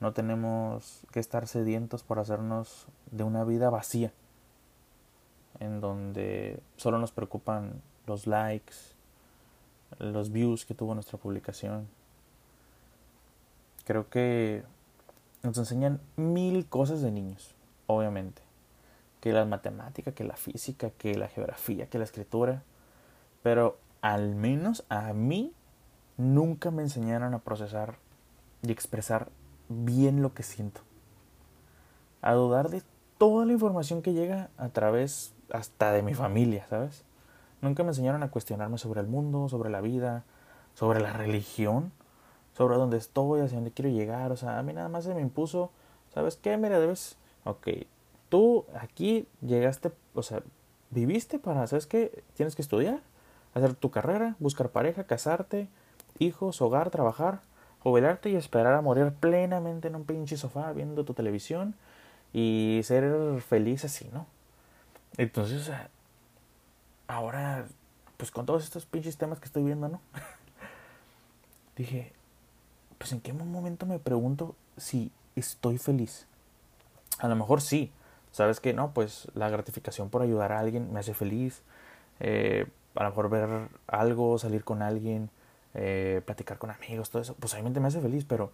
No 0.00 0.12
tenemos 0.12 1.02
que 1.12 1.20
estar 1.20 1.46
sedientos 1.48 2.02
por 2.02 2.18
hacernos 2.18 2.86
de 3.10 3.24
una 3.24 3.44
vida 3.44 3.68
vacía, 3.68 4.12
en 5.58 5.80
donde 5.80 6.60
solo 6.76 6.98
nos 6.98 7.10
preocupan 7.10 7.82
los 8.06 8.26
likes, 8.26 8.74
los 9.98 10.30
views 10.30 10.64
que 10.64 10.74
tuvo 10.74 10.94
nuestra 10.94 11.18
publicación. 11.18 11.88
Creo 13.84 14.08
que 14.08 14.62
nos 15.42 15.58
enseñan 15.58 16.00
mil 16.16 16.66
cosas 16.66 17.00
de 17.02 17.10
niños, 17.10 17.54
obviamente. 17.86 18.42
Que 19.20 19.32
la 19.32 19.44
matemática, 19.44 20.12
que 20.12 20.22
la 20.22 20.36
física, 20.36 20.90
que 20.90 21.16
la 21.16 21.26
geografía, 21.26 21.88
que 21.88 21.98
la 21.98 22.04
escritura. 22.04 22.62
Pero 23.42 23.78
al 24.00 24.36
menos 24.36 24.84
a 24.88 25.12
mí 25.12 25.52
nunca 26.18 26.70
me 26.70 26.82
enseñaron 26.82 27.32
a 27.32 27.38
procesar 27.38 27.96
y 28.62 28.70
expresar 28.70 29.30
bien 29.68 30.20
lo 30.20 30.34
que 30.34 30.42
siento. 30.42 30.82
A 32.20 32.34
dudar 32.34 32.68
de 32.68 32.82
toda 33.16 33.46
la 33.46 33.52
información 33.52 34.02
que 34.02 34.12
llega 34.12 34.50
a 34.58 34.68
través 34.68 35.32
hasta 35.50 35.92
de 35.92 36.02
mi 36.02 36.14
familia, 36.14 36.66
¿sabes? 36.68 37.04
Nunca 37.62 37.82
me 37.82 37.90
enseñaron 37.90 38.22
a 38.22 38.30
cuestionarme 38.30 38.78
sobre 38.78 39.00
el 39.00 39.06
mundo, 39.06 39.48
sobre 39.48 39.70
la 39.70 39.80
vida, 39.80 40.24
sobre 40.74 41.00
la 41.00 41.12
religión, 41.12 41.92
sobre 42.52 42.76
dónde 42.76 42.96
estoy, 42.96 43.40
hacia 43.40 43.56
dónde 43.56 43.72
quiero 43.72 43.90
llegar. 43.90 44.32
O 44.32 44.36
sea, 44.36 44.58
a 44.58 44.62
mí 44.62 44.72
nada 44.72 44.88
más 44.88 45.04
se 45.04 45.14
me 45.14 45.20
impuso, 45.20 45.70
¿sabes 46.12 46.36
qué? 46.36 46.56
Mira, 46.56 46.80
debes, 46.80 47.16
ok, 47.44 47.68
tú 48.28 48.66
aquí 48.80 49.28
llegaste, 49.40 49.92
o 50.14 50.22
sea, 50.22 50.42
viviste 50.90 51.38
para, 51.38 51.66
¿sabes 51.66 51.86
qué? 51.86 52.24
Tienes 52.34 52.56
que 52.56 52.62
estudiar, 52.62 53.00
hacer 53.54 53.74
tu 53.74 53.90
carrera, 53.90 54.36
buscar 54.38 54.70
pareja, 54.70 55.04
casarte, 55.04 55.68
hijos, 56.20 56.60
hogar, 56.60 56.90
trabajar, 56.90 57.40
jubilarte 57.80 58.30
y 58.30 58.36
esperar 58.36 58.74
a 58.74 58.80
morir 58.80 59.12
plenamente 59.12 59.88
en 59.88 59.96
un 59.96 60.04
pinche 60.04 60.36
sofá 60.36 60.72
viendo 60.72 61.04
tu 61.04 61.14
televisión 61.14 61.74
y 62.32 62.80
ser 62.84 63.40
feliz 63.40 63.84
así, 63.84 64.08
¿no? 64.12 64.26
Entonces, 65.16 65.68
o 65.68 65.72
ahora, 67.08 67.66
pues 68.16 68.30
con 68.30 68.46
todos 68.46 68.64
estos 68.64 68.86
pinches 68.86 69.16
temas 69.16 69.40
que 69.40 69.46
estoy 69.46 69.64
viendo, 69.64 69.88
¿no? 69.88 70.00
Dije, 71.76 72.12
pues 72.98 73.12
en 73.12 73.20
qué 73.20 73.32
momento 73.32 73.86
me 73.86 73.98
pregunto 73.98 74.54
si 74.76 75.10
estoy 75.36 75.78
feliz. 75.78 76.26
A 77.18 77.28
lo 77.28 77.36
mejor 77.36 77.60
sí, 77.60 77.90
sabes 78.30 78.60
que 78.60 78.74
no, 78.74 78.92
pues 78.92 79.28
la 79.34 79.48
gratificación 79.48 80.10
por 80.10 80.22
ayudar 80.22 80.52
a 80.52 80.60
alguien 80.60 80.92
me 80.92 81.00
hace 81.00 81.14
feliz. 81.14 81.62
Eh, 82.20 82.66
a 82.94 83.04
lo 83.04 83.10
mejor 83.10 83.30
ver 83.30 83.68
algo, 83.86 84.38
salir 84.38 84.64
con 84.64 84.82
alguien, 84.82 85.30
eh, 85.74 86.22
platicar 86.24 86.58
con 86.58 86.70
amigos, 86.70 87.10
todo 87.10 87.22
eso, 87.22 87.34
pues 87.34 87.52
obviamente 87.52 87.80
me 87.80 87.88
hace 87.88 88.00
feliz, 88.00 88.24
pero 88.24 88.52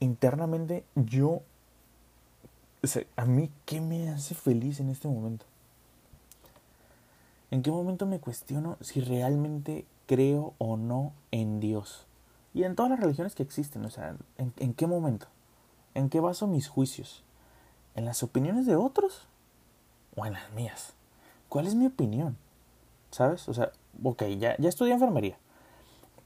internamente 0.00 0.84
yo, 0.94 1.42
a 3.16 3.24
mí, 3.24 3.50
¿qué 3.64 3.80
me 3.80 4.10
hace 4.10 4.34
feliz 4.34 4.80
en 4.80 4.90
este 4.90 5.08
momento? 5.08 5.46
¿En 7.50 7.62
qué 7.62 7.70
momento 7.70 8.04
me 8.06 8.20
cuestiono 8.20 8.76
si 8.80 9.00
realmente 9.00 9.86
creo 10.06 10.54
o 10.58 10.76
no 10.76 11.12
en 11.30 11.60
Dios? 11.60 12.06
Y 12.52 12.64
en 12.64 12.76
todas 12.76 12.90
las 12.90 13.00
religiones 13.00 13.34
que 13.34 13.42
existen, 13.42 13.84
o 13.84 13.90
sea, 13.90 14.16
¿en, 14.38 14.52
en 14.58 14.74
qué 14.74 14.86
momento? 14.86 15.26
¿En 15.94 16.10
qué 16.10 16.20
baso 16.20 16.46
mis 16.46 16.68
juicios? 16.68 17.24
¿En 17.94 18.04
las 18.04 18.22
opiniones 18.22 18.66
de 18.66 18.76
otros? 18.76 19.26
¿O 20.16 20.26
en 20.26 20.34
las 20.34 20.52
mías? 20.52 20.94
¿Cuál 21.48 21.66
es 21.66 21.74
mi 21.74 21.86
opinión? 21.86 22.36
¿Sabes? 23.10 23.48
O 23.48 23.54
sea, 23.54 23.70
ok, 24.02 24.24
ya, 24.38 24.56
ya 24.58 24.68
estudié 24.68 24.92
enfermería. 24.92 25.38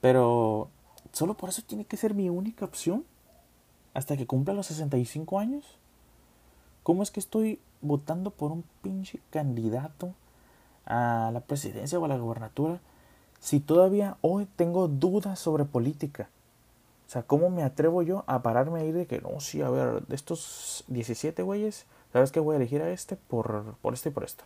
Pero 0.00 0.68
solo 1.12 1.34
por 1.34 1.48
eso 1.48 1.62
tiene 1.62 1.84
que 1.84 1.96
ser 1.96 2.14
mi 2.14 2.28
única 2.28 2.64
opción 2.64 3.04
hasta 3.94 4.16
que 4.16 4.26
cumpla 4.26 4.54
los 4.54 4.66
65 4.66 5.38
años. 5.38 5.64
¿Cómo 6.82 7.02
es 7.02 7.10
que 7.10 7.20
estoy 7.20 7.60
votando 7.80 8.30
por 8.30 8.52
un 8.52 8.64
pinche 8.82 9.20
candidato 9.30 10.14
a 10.86 11.30
la 11.32 11.40
presidencia 11.40 11.98
o 11.98 12.04
a 12.04 12.08
la 12.08 12.16
gobernatura 12.16 12.80
si 13.40 13.60
todavía 13.60 14.16
hoy 14.20 14.46
tengo 14.56 14.88
dudas 14.88 15.38
sobre 15.38 15.64
política? 15.64 16.28
O 17.06 17.10
sea, 17.10 17.22
¿cómo 17.22 17.48
me 17.48 17.62
atrevo 17.62 18.02
yo 18.02 18.24
a 18.26 18.42
pararme 18.42 18.80
ahí 18.80 18.92
de 18.92 19.06
que, 19.06 19.20
no, 19.20 19.40
sí, 19.40 19.62
a 19.62 19.70
ver, 19.70 20.06
de 20.06 20.14
estos 20.14 20.84
17 20.88 21.42
güeyes, 21.42 21.86
¿sabes 22.12 22.30
qué 22.30 22.38
voy 22.38 22.54
a 22.54 22.56
elegir 22.56 22.82
a 22.82 22.90
este 22.90 23.16
por, 23.16 23.76
por 23.80 23.94
esto 23.94 24.10
y 24.10 24.12
por 24.12 24.24
esto? 24.24 24.44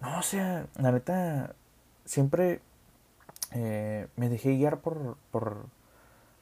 No, 0.00 0.20
o 0.20 0.22
sea, 0.22 0.66
la 0.76 0.92
neta, 0.92 1.56
siempre 2.04 2.60
eh, 3.52 4.08
me 4.16 4.28
dejé 4.28 4.56
guiar 4.56 4.80
por, 4.80 5.16
por 5.30 5.66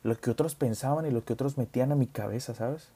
lo 0.02 0.16
que 0.16 0.30
otros 0.30 0.54
pensaban 0.54 1.06
y 1.06 1.10
lo 1.10 1.24
que 1.24 1.32
otros 1.32 1.58
metían 1.58 1.92
a 1.92 1.96
mi 1.96 2.06
cabeza, 2.06 2.54
¿sabes? 2.54 2.90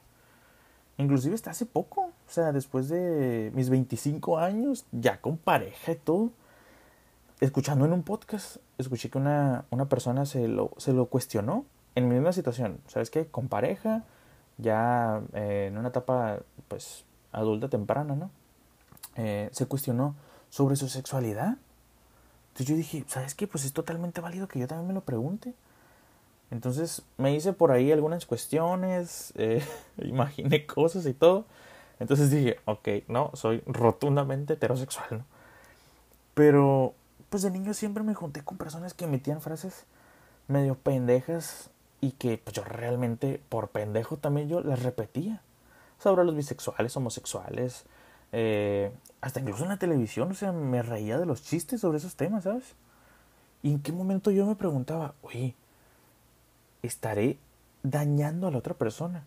Inclusive 0.97 1.35
hasta 1.35 1.51
hace 1.51 1.65
poco, 1.65 2.01
o 2.01 2.31
sea, 2.31 2.51
después 2.51 2.89
de 2.89 3.51
mis 3.55 3.69
25 3.69 4.37
años, 4.37 4.85
ya 4.91 5.19
con 5.21 5.37
pareja 5.37 5.93
y 5.93 5.95
todo, 5.95 6.31
escuchando 7.39 7.85
en 7.85 7.93
un 7.93 8.03
podcast, 8.03 8.57
escuché 8.77 9.09
que 9.09 9.17
una, 9.17 9.65
una 9.71 9.89
persona 9.89 10.25
se 10.25 10.47
lo, 10.47 10.71
se 10.77 10.93
lo 10.93 11.07
cuestionó 11.07 11.65
en 11.95 12.07
mi 12.07 12.15
misma 12.15 12.33
situación, 12.33 12.79
¿sabes 12.87 13.09
qué? 13.09 13.25
Con 13.27 13.47
pareja, 13.47 14.03
ya 14.57 15.21
eh, 15.33 15.67
en 15.69 15.77
una 15.77 15.89
etapa, 15.89 16.39
pues, 16.67 17.05
adulta 17.31 17.67
temprana, 17.67 18.15
¿no? 18.15 18.29
Eh, 19.15 19.49
se 19.51 19.65
cuestionó 19.65 20.15
sobre 20.49 20.75
su 20.75 20.87
sexualidad 20.87 21.57
entonces 22.51 22.67
yo 22.67 22.75
dije, 22.75 23.05
¿sabes 23.07 23.33
qué? 23.33 23.47
Pues 23.47 23.63
es 23.63 23.71
totalmente 23.71 24.19
válido 24.19 24.49
que 24.49 24.59
yo 24.59 24.67
también 24.67 24.89
me 24.89 24.93
lo 24.93 25.01
pregunte. 25.01 25.53
Entonces 26.51 27.01
me 27.17 27.33
hice 27.33 27.53
por 27.53 27.71
ahí 27.71 27.93
algunas 27.93 28.25
cuestiones, 28.25 29.31
eh, 29.37 29.63
imaginé 29.97 30.65
cosas 30.65 31.05
y 31.05 31.13
todo. 31.13 31.45
Entonces 31.99 32.29
dije, 32.29 32.57
ok, 32.65 32.87
no, 33.07 33.31
soy 33.35 33.63
rotundamente 33.65 34.53
heterosexual, 34.53 35.07
¿no? 35.11 35.25
Pero, 36.33 36.93
pues 37.29 37.43
de 37.43 37.51
niño 37.51 37.73
siempre 37.73 38.03
me 38.03 38.15
junté 38.15 38.43
con 38.43 38.57
personas 38.57 38.93
que 38.93 39.07
metían 39.07 39.41
frases 39.41 39.85
medio 40.47 40.75
pendejas 40.75 41.69
y 42.01 42.11
que 42.11 42.37
pues 42.37 42.55
yo 42.55 42.65
realmente, 42.65 43.41
por 43.47 43.69
pendejo 43.69 44.17
también 44.17 44.49
yo 44.49 44.59
las 44.59 44.83
repetía. 44.83 45.41
Sobre 45.99 46.25
los 46.25 46.35
bisexuales, 46.35 46.97
homosexuales, 46.97 47.85
eh, 48.33 48.91
hasta 49.21 49.39
incluso 49.39 49.63
en 49.63 49.69
la 49.69 49.77
televisión, 49.77 50.31
o 50.31 50.33
sea, 50.33 50.51
me 50.51 50.81
reía 50.81 51.19
de 51.19 51.25
los 51.25 51.43
chistes 51.43 51.81
sobre 51.81 51.99
esos 51.99 52.15
temas, 52.15 52.43
¿sabes? 52.43 52.75
Y 53.61 53.71
en 53.71 53.79
qué 53.81 53.91
momento 53.91 54.31
yo 54.31 54.47
me 54.47 54.55
preguntaba, 54.55 55.13
oye, 55.21 55.55
¿estaré 56.81 57.37
dañando 57.83 58.47
a 58.47 58.51
la 58.51 58.57
otra 58.57 58.73
persona? 58.73 59.23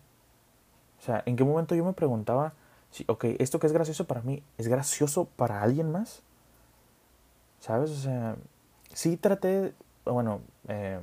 O 0.99 1.01
sea, 1.01 1.23
¿en 1.25 1.37
qué 1.37 1.45
momento 1.45 1.75
yo 1.75 1.85
me 1.85 1.93
preguntaba, 1.93 2.53
si, 2.91 3.05
ok, 3.07 3.25
esto 3.39 3.59
que 3.59 3.67
es 3.67 3.73
gracioso 3.73 4.05
para 4.05 4.21
mí, 4.21 4.43
¿es 4.57 4.67
gracioso 4.67 5.25
para 5.37 5.61
alguien 5.61 5.91
más? 5.91 6.21
¿Sabes? 7.61 7.89
O 7.91 7.95
sea, 7.95 8.35
sí 8.93 9.15
traté, 9.15 9.73
bueno, 10.03 10.41
eh, 10.67 10.99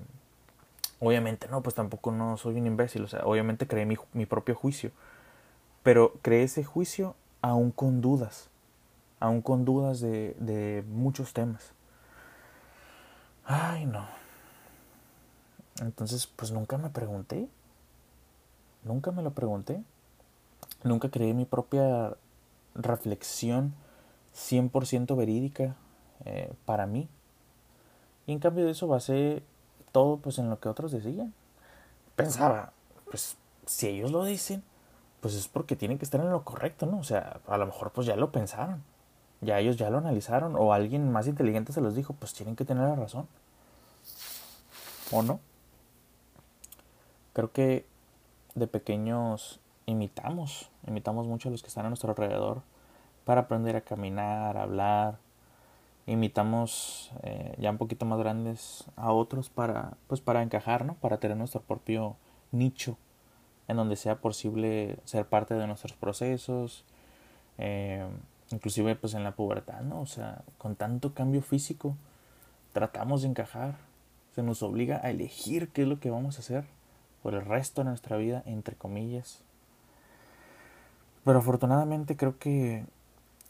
obviamente 1.00 1.48
no, 1.48 1.62
pues 1.62 1.74
tampoco 1.74 2.12
no 2.12 2.36
soy 2.36 2.56
un 2.56 2.66
imbécil, 2.66 3.04
o 3.04 3.08
sea, 3.08 3.24
obviamente 3.24 3.66
creé 3.66 3.86
mi, 3.86 3.96
mi 4.12 4.26
propio 4.26 4.54
juicio, 4.54 4.90
pero 5.82 6.12
creé 6.20 6.42
ese 6.44 6.62
juicio 6.62 7.16
aún 7.40 7.70
con 7.70 8.00
dudas, 8.02 8.50
aún 9.22 9.40
con 9.40 9.64
dudas 9.64 10.00
de, 10.00 10.34
de 10.40 10.84
muchos 10.88 11.32
temas. 11.32 11.72
Ay, 13.44 13.86
no. 13.86 14.04
Entonces, 15.80 16.26
pues 16.26 16.50
nunca 16.50 16.76
me 16.76 16.90
pregunté. 16.90 17.48
Nunca 18.82 19.12
me 19.12 19.22
lo 19.22 19.30
pregunté. 19.30 19.80
Nunca 20.82 21.08
creé 21.08 21.34
mi 21.34 21.44
propia 21.44 22.16
reflexión 22.74 23.74
100% 24.34 25.16
verídica 25.16 25.76
eh, 26.24 26.52
para 26.64 26.86
mí. 26.86 27.08
Y 28.26 28.32
en 28.32 28.40
cambio 28.40 28.64
de 28.64 28.72
eso 28.72 28.88
basé 28.88 29.44
todo 29.92 30.16
pues 30.16 30.38
en 30.38 30.50
lo 30.50 30.58
que 30.58 30.68
otros 30.68 30.90
decían. 30.90 31.32
Pensaba, 32.16 32.72
pues 33.08 33.36
si 33.66 33.86
ellos 33.86 34.10
lo 34.10 34.24
dicen, 34.24 34.64
pues 35.20 35.34
es 35.34 35.46
porque 35.46 35.76
tienen 35.76 35.98
que 35.98 36.04
estar 36.04 36.20
en 36.20 36.30
lo 36.30 36.42
correcto, 36.42 36.86
¿no? 36.86 36.98
O 36.98 37.04
sea, 37.04 37.40
a 37.46 37.56
lo 37.56 37.66
mejor 37.66 37.92
pues 37.92 38.08
ya 38.08 38.16
lo 38.16 38.32
pensaron, 38.32 38.82
ya 39.42 39.58
ellos 39.58 39.76
ya 39.76 39.90
lo 39.90 39.98
analizaron, 39.98 40.56
o 40.56 40.72
alguien 40.72 41.10
más 41.12 41.26
inteligente 41.26 41.72
se 41.72 41.80
los 41.80 41.94
dijo, 41.94 42.14
pues 42.14 42.32
tienen 42.32 42.56
que 42.56 42.64
tener 42.64 42.88
la 42.88 42.96
razón. 42.96 43.28
¿O 45.10 45.22
no? 45.22 45.40
Creo 47.34 47.52
que 47.52 47.86
de 48.54 48.66
pequeños 48.66 49.60
imitamos, 49.86 50.70
imitamos 50.86 51.26
mucho 51.26 51.48
a 51.48 51.52
los 51.52 51.62
que 51.62 51.68
están 51.68 51.86
a 51.86 51.88
nuestro 51.88 52.10
alrededor 52.10 52.62
para 53.24 53.42
aprender 53.42 53.76
a 53.76 53.80
caminar, 53.82 54.56
a 54.56 54.62
hablar. 54.62 55.18
Imitamos 56.06 57.12
eh, 57.22 57.54
ya 57.58 57.70
un 57.70 57.78
poquito 57.78 58.06
más 58.06 58.18
grandes 58.18 58.84
a 58.96 59.12
otros 59.12 59.50
para, 59.50 59.96
pues 60.06 60.20
para 60.20 60.42
encajar, 60.42 60.84
¿no? 60.84 60.94
Para 60.94 61.18
tener 61.18 61.36
nuestro 61.36 61.60
propio 61.62 62.16
nicho 62.50 62.96
en 63.68 63.76
donde 63.76 63.96
sea 63.96 64.20
posible 64.20 64.98
ser 65.04 65.26
parte 65.26 65.54
de 65.54 65.66
nuestros 65.66 65.92
procesos, 65.94 66.84
eh, 67.58 68.06
inclusive 68.52 68.96
pues 68.96 69.14
en 69.14 69.24
la 69.24 69.32
pubertad, 69.32 69.82
¿no? 69.82 70.00
O 70.00 70.06
sea, 70.06 70.42
con 70.58 70.76
tanto 70.76 71.14
cambio 71.14 71.42
físico, 71.42 71.96
tratamos 72.72 73.22
de 73.22 73.28
encajar, 73.28 73.76
se 74.34 74.42
nos 74.42 74.62
obliga 74.62 75.00
a 75.02 75.10
elegir 75.10 75.68
qué 75.68 75.82
es 75.82 75.88
lo 75.88 76.00
que 76.00 76.10
vamos 76.10 76.36
a 76.36 76.40
hacer 76.40 76.64
por 77.22 77.34
el 77.34 77.44
resto 77.44 77.82
de 77.82 77.90
nuestra 77.90 78.16
vida, 78.16 78.42
entre 78.46 78.76
comillas. 78.76 79.40
Pero 81.24 81.38
afortunadamente 81.38 82.16
creo 82.16 82.38
que 82.38 82.84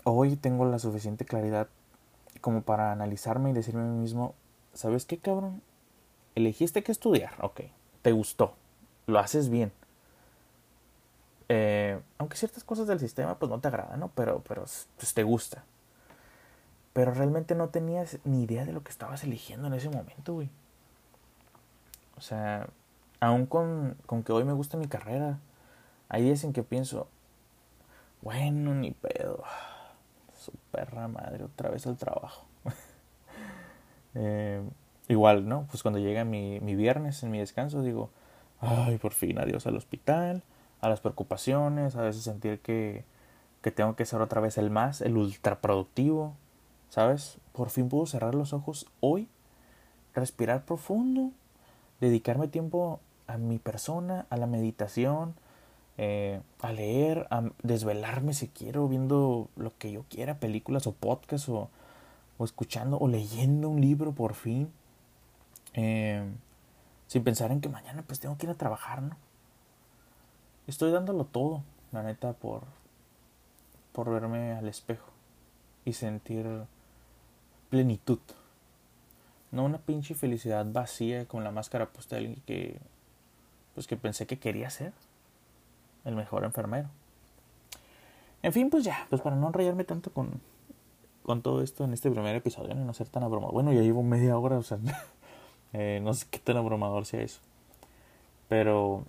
hoy 0.04 0.36
tengo 0.36 0.64
la 0.66 0.78
suficiente 0.78 1.24
claridad 1.24 1.68
como 2.40 2.62
para 2.62 2.92
analizarme 2.92 3.50
y 3.50 3.54
decirme 3.54 3.82
a 3.82 3.86
mí 3.86 3.98
mismo, 3.98 4.34
¿sabes 4.74 5.04
qué 5.04 5.18
cabrón? 5.18 5.62
Elegiste 6.34 6.82
que 6.82 6.92
estudiar, 6.92 7.32
ok, 7.40 7.62
te 8.02 8.12
gustó, 8.12 8.54
lo 9.06 9.18
haces 9.18 9.48
bien. 9.48 9.72
Eh, 11.54 12.00
aunque 12.16 12.38
ciertas 12.38 12.64
cosas 12.64 12.86
del 12.86 12.98
sistema 12.98 13.38
pues 13.38 13.50
no 13.50 13.60
te 13.60 13.68
agradan, 13.68 14.00
¿no? 14.00 14.08
Pero, 14.14 14.42
pero 14.48 14.64
pues, 14.96 15.12
te 15.12 15.22
gusta. 15.22 15.62
Pero 16.94 17.12
realmente 17.12 17.54
no 17.54 17.68
tenías 17.68 18.20
ni 18.24 18.44
idea 18.44 18.64
de 18.64 18.72
lo 18.72 18.82
que 18.82 18.90
estabas 18.90 19.22
eligiendo 19.22 19.66
en 19.66 19.74
ese 19.74 19.90
momento, 19.90 20.32
güey. 20.32 20.48
O 22.16 22.22
sea, 22.22 22.70
aún 23.20 23.44
con, 23.44 23.98
con 24.06 24.22
que 24.22 24.32
hoy 24.32 24.44
me 24.44 24.54
gusta 24.54 24.78
mi 24.78 24.86
carrera, 24.86 25.40
hay 26.08 26.22
días 26.22 26.42
en 26.44 26.54
que 26.54 26.62
pienso, 26.62 27.06
bueno, 28.22 28.74
ni 28.74 28.92
pedo. 28.92 29.44
Su 30.38 30.52
perra 30.70 31.06
madre, 31.06 31.44
otra 31.44 31.68
vez 31.68 31.86
al 31.86 31.98
trabajo. 31.98 32.46
eh, 34.14 34.62
igual, 35.08 35.46
¿no? 35.46 35.66
Pues 35.70 35.82
cuando 35.82 36.00
llega 36.00 36.24
mi, 36.24 36.60
mi 36.60 36.76
viernes 36.76 37.22
en 37.22 37.30
mi 37.30 37.40
descanso, 37.40 37.82
digo, 37.82 38.08
ay, 38.58 38.96
por 38.96 39.12
fin, 39.12 39.38
adiós 39.38 39.66
al 39.66 39.76
hospital, 39.76 40.42
a 40.82 40.88
las 40.88 41.00
preocupaciones, 41.00 41.96
a 41.96 42.02
veces 42.02 42.24
sentir 42.24 42.60
que, 42.60 43.04
que 43.62 43.70
tengo 43.70 43.96
que 43.96 44.04
ser 44.04 44.20
otra 44.20 44.40
vez 44.40 44.58
el 44.58 44.68
más, 44.68 45.00
el 45.00 45.16
ultra 45.16 45.60
productivo, 45.60 46.34
¿sabes? 46.90 47.38
Por 47.52 47.70
fin 47.70 47.88
puedo 47.88 48.04
cerrar 48.04 48.34
los 48.34 48.52
ojos 48.52 48.86
hoy, 49.00 49.28
respirar 50.14 50.64
profundo, 50.64 51.30
dedicarme 52.00 52.48
tiempo 52.48 53.00
a 53.26 53.38
mi 53.38 53.58
persona, 53.58 54.26
a 54.28 54.36
la 54.36 54.46
meditación, 54.46 55.34
eh, 55.96 56.40
a 56.60 56.72
leer, 56.72 57.28
a 57.30 57.44
desvelarme 57.62 58.34
si 58.34 58.48
quiero, 58.48 58.88
viendo 58.88 59.48
lo 59.56 59.72
que 59.78 59.92
yo 59.92 60.04
quiera, 60.10 60.38
películas 60.38 60.86
o 60.86 60.92
podcasts 60.92 61.48
o, 61.48 61.70
o 62.38 62.44
escuchando 62.44 62.98
o 62.98 63.08
leyendo 63.08 63.68
un 63.68 63.80
libro 63.80 64.12
por 64.12 64.34
fin. 64.34 64.70
Eh, 65.74 66.24
sin 67.06 67.22
pensar 67.22 67.52
en 67.52 67.60
que 67.60 67.68
mañana 67.68 68.02
pues 68.06 68.20
tengo 68.20 68.36
que 68.36 68.46
ir 68.46 68.50
a 68.50 68.54
trabajar, 68.54 69.02
¿no? 69.02 69.16
Estoy 70.72 70.90
dándolo 70.90 71.26
todo, 71.26 71.62
la 71.92 72.02
neta, 72.02 72.32
por, 72.32 72.62
por 73.92 74.08
verme 74.08 74.52
al 74.52 74.66
espejo 74.68 75.10
y 75.84 75.92
sentir 75.92 76.46
plenitud. 77.68 78.20
No 79.50 79.66
una 79.66 79.76
pinche 79.76 80.14
felicidad 80.14 80.64
vacía 80.66 81.26
con 81.26 81.44
la 81.44 81.50
máscara 81.50 81.90
puesta 81.90 82.16
de 82.16 82.20
alguien 82.20 82.42
que, 82.46 82.80
pues 83.74 83.86
que 83.86 83.98
pensé 83.98 84.26
que 84.26 84.38
quería 84.38 84.70
ser 84.70 84.94
el 86.06 86.16
mejor 86.16 86.42
enfermero. 86.42 86.88
En 88.42 88.54
fin, 88.54 88.70
pues 88.70 88.82
ya, 88.82 89.06
pues 89.10 89.20
para 89.20 89.36
no 89.36 89.48
enrollarme 89.48 89.84
tanto 89.84 90.10
con, 90.10 90.40
con 91.22 91.42
todo 91.42 91.60
esto 91.60 91.84
en 91.84 91.92
este 91.92 92.10
primer 92.10 92.34
episodio, 92.34 92.74
no 92.74 92.94
ser 92.94 93.10
tan 93.10 93.24
abrumador. 93.24 93.52
Bueno, 93.52 93.74
ya 93.74 93.82
llevo 93.82 94.02
media 94.02 94.38
hora, 94.38 94.56
o 94.56 94.62
sea, 94.62 94.78
eh, 95.74 96.00
no 96.02 96.14
sé 96.14 96.28
qué 96.30 96.38
tan 96.38 96.56
abrumador 96.56 97.04
sea 97.04 97.20
eso. 97.20 97.40
Pero, 98.48 99.04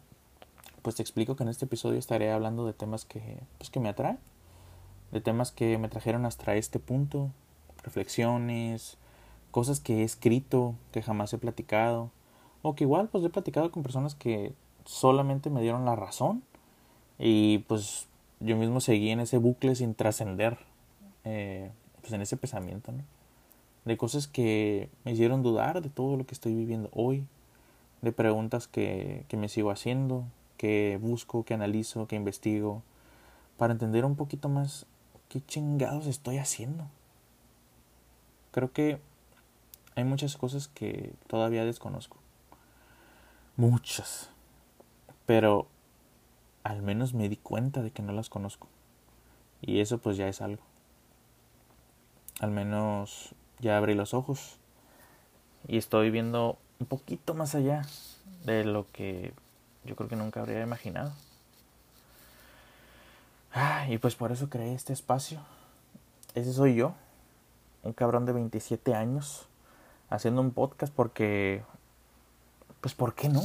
pues 0.83 0.97
te 0.97 1.01
explico 1.01 1.35
que 1.35 1.43
en 1.43 1.49
este 1.49 1.65
episodio 1.65 1.97
estaré 1.97 2.31
hablando 2.31 2.67
de 2.67 2.73
temas 2.73 3.05
que, 3.05 3.39
pues, 3.57 3.71
que 3.71 3.79
me 3.79 3.89
atraen, 3.89 4.19
de 5.11 5.21
temas 5.21 5.51
que 5.51 5.77
me 5.77 5.89
trajeron 5.89 6.25
hasta 6.25 6.55
este 6.55 6.77
punto, 6.77 7.31
reflexiones, 7.83 8.97
cosas 9.49 9.79
que 9.79 10.01
he 10.01 10.03
escrito, 10.03 10.75
que 10.91 11.01
jamás 11.01 11.33
he 11.33 11.37
platicado, 11.37 12.11
o 12.61 12.75
que 12.75 12.83
igual 12.83 13.07
pues 13.09 13.23
he 13.23 13.29
platicado 13.29 13.71
con 13.71 13.83
personas 13.83 14.15
que 14.15 14.53
solamente 14.85 15.49
me 15.49 15.61
dieron 15.61 15.85
la 15.85 15.95
razón 15.95 16.43
y 17.19 17.59
pues 17.59 18.07
yo 18.39 18.57
mismo 18.57 18.81
seguí 18.81 19.09
en 19.09 19.21
ese 19.21 19.37
bucle 19.37 19.75
sin 19.75 19.95
trascender, 19.95 20.57
eh, 21.23 21.71
pues 22.01 22.11
en 22.13 22.21
ese 22.21 22.35
pensamiento. 22.35 22.91
De 23.85 23.97
cosas 23.97 24.27
que 24.27 24.89
me 25.05 25.11
hicieron 25.11 25.43
dudar 25.43 25.81
de 25.81 25.89
todo 25.89 26.17
lo 26.17 26.25
que 26.25 26.33
estoy 26.33 26.53
viviendo 26.53 26.89
hoy, 26.93 27.25
de 28.01 28.11
preguntas 28.11 28.67
que, 28.67 29.25
que 29.27 29.37
me 29.37 29.49
sigo 29.49 29.71
haciendo, 29.71 30.25
que 30.63 30.97
busco, 31.01 31.43
que 31.43 31.53
analizo, 31.53 32.07
que 32.07 32.15
investigo, 32.15 32.83
para 33.57 33.73
entender 33.73 34.05
un 34.05 34.15
poquito 34.15 34.47
más 34.47 34.85
qué 35.27 35.45
chingados 35.45 36.07
estoy 36.07 36.37
haciendo. 36.37 36.87
Creo 38.51 38.71
que 38.71 39.01
hay 39.95 40.05
muchas 40.05 40.37
cosas 40.37 40.69
que 40.69 41.15
todavía 41.27 41.65
desconozco. 41.65 42.15
Muchas. 43.57 44.29
Pero 45.25 45.67
al 46.63 46.81
menos 46.81 47.13
me 47.13 47.27
di 47.27 47.35
cuenta 47.35 47.81
de 47.81 47.91
que 47.91 48.01
no 48.01 48.13
las 48.13 48.29
conozco. 48.29 48.69
Y 49.61 49.81
eso 49.81 49.97
pues 49.97 50.15
ya 50.15 50.29
es 50.29 50.39
algo. 50.39 50.63
Al 52.39 52.51
menos 52.51 53.35
ya 53.59 53.75
abrí 53.75 53.95
los 53.95 54.13
ojos 54.13 54.59
y 55.67 55.75
estoy 55.75 56.09
viendo 56.09 56.57
un 56.79 56.87
poquito 56.87 57.33
más 57.33 57.53
allá 57.53 57.81
de 58.45 58.63
lo 58.63 58.89
que 58.93 59.33
yo 59.85 59.95
creo 59.95 60.09
que 60.09 60.15
nunca 60.15 60.41
habría 60.41 60.61
imaginado. 60.61 61.13
Ah, 63.53 63.85
y 63.89 63.97
pues 63.97 64.15
por 64.15 64.31
eso 64.31 64.49
creé 64.49 64.73
este 64.73 64.93
espacio. 64.93 65.39
Ese 66.33 66.53
soy 66.53 66.75
yo, 66.75 66.95
un 67.83 67.93
cabrón 67.93 68.25
de 68.25 68.33
27 68.33 68.95
años, 68.95 69.47
haciendo 70.09 70.41
un 70.41 70.51
podcast 70.51 70.93
porque... 70.93 71.63
Pues 72.81 72.95
¿por 72.95 73.15
qué 73.15 73.29
no? 73.29 73.41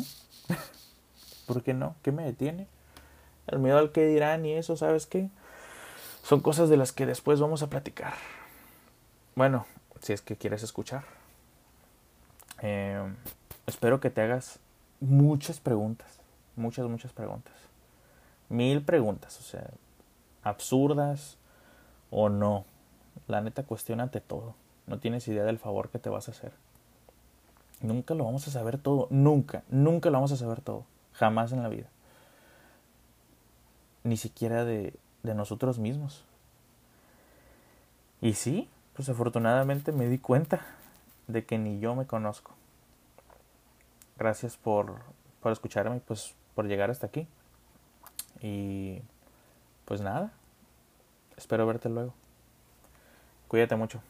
¿Por 1.47 1.63
qué 1.63 1.75
no? 1.75 1.95
¿Qué 2.03 2.11
me 2.13 2.25
detiene? 2.25 2.67
el 3.49 3.59
miedo 3.59 3.79
al 3.79 3.93
que 3.93 4.07
dirán 4.07 4.45
y 4.45 4.53
eso, 4.53 4.77
¿sabes 4.77 5.07
qué? 5.07 5.29
Son 6.23 6.41
cosas 6.41 6.69
de 6.69 6.77
las 6.77 6.93
que 6.93 7.07
después 7.07 7.41
vamos 7.41 7.63
a 7.63 7.71
platicar. 7.71 8.15
Bueno, 9.35 9.67
si 10.01 10.13
es 10.13 10.21
que 10.21 10.37
quieres 10.37 10.63
escuchar. 10.63 11.05
Eh, 12.61 13.01
espero 13.67 14.01
que 14.01 14.11
te 14.11 14.21
hagas 14.21 14.59
muchas 15.01 15.61
preguntas, 15.61 16.21
muchas, 16.59 16.87
muchas 16.89 17.13
preguntas. 17.13 17.55
Mil 18.49 18.83
preguntas, 18.83 19.39
o 19.41 19.43
sea, 19.43 19.71
absurdas 20.43 21.39
o 22.11 22.29
no. 22.29 22.65
La 23.27 23.41
neta, 23.41 23.63
cuestionate 23.63 24.21
todo. 24.21 24.55
No 24.87 24.99
tienes 24.99 25.27
idea 25.29 25.45
del 25.45 25.59
favor 25.59 25.91
que 25.91 25.99
te 25.99 26.09
vas 26.09 26.29
a 26.29 26.33
hacer. 26.33 26.53
Nunca 27.81 28.15
lo 28.15 28.25
vamos 28.25 28.47
a 28.49 28.51
saber 28.51 28.79
todo. 28.79 29.07
Nunca, 29.11 29.63
nunca 29.69 30.11
lo 30.11 30.15
vamos 30.15 30.33
a 30.33 30.37
saber 30.37 30.61
todo. 30.61 30.85
Jamás 31.13 31.53
en 31.53 31.63
la 31.63 31.69
vida 31.69 31.89
ni 34.09 34.17
siquiera 34.17 34.65
de, 34.65 34.95
de 35.23 35.35
nosotros 35.35 35.79
mismos. 35.79 36.25
Y 38.21 38.35
sí, 38.35 38.69
pues 38.95 39.09
afortunadamente 39.09 39.93
me 39.93 40.09
di 40.09 40.19
cuenta 40.19 40.65
de 41.27 41.45
que 41.45 41.59
ni 41.59 41.79
yo 41.79 41.95
me 41.95 42.07
conozco. 42.07 42.53
Gracias 44.19 44.57
por, 44.57 44.97
por 45.41 45.53
escucharme, 45.53 46.01
pues 46.01 46.35
por 46.59 46.67
llegar 46.67 46.91
hasta 46.91 47.07
aquí. 47.07 47.29
Y 48.43 49.01
pues 49.85 50.01
nada, 50.01 50.33
espero 51.37 51.65
verte 51.69 51.89
luego. 51.89 52.15
Cuídate 53.47 53.77
mucho. 53.77 54.03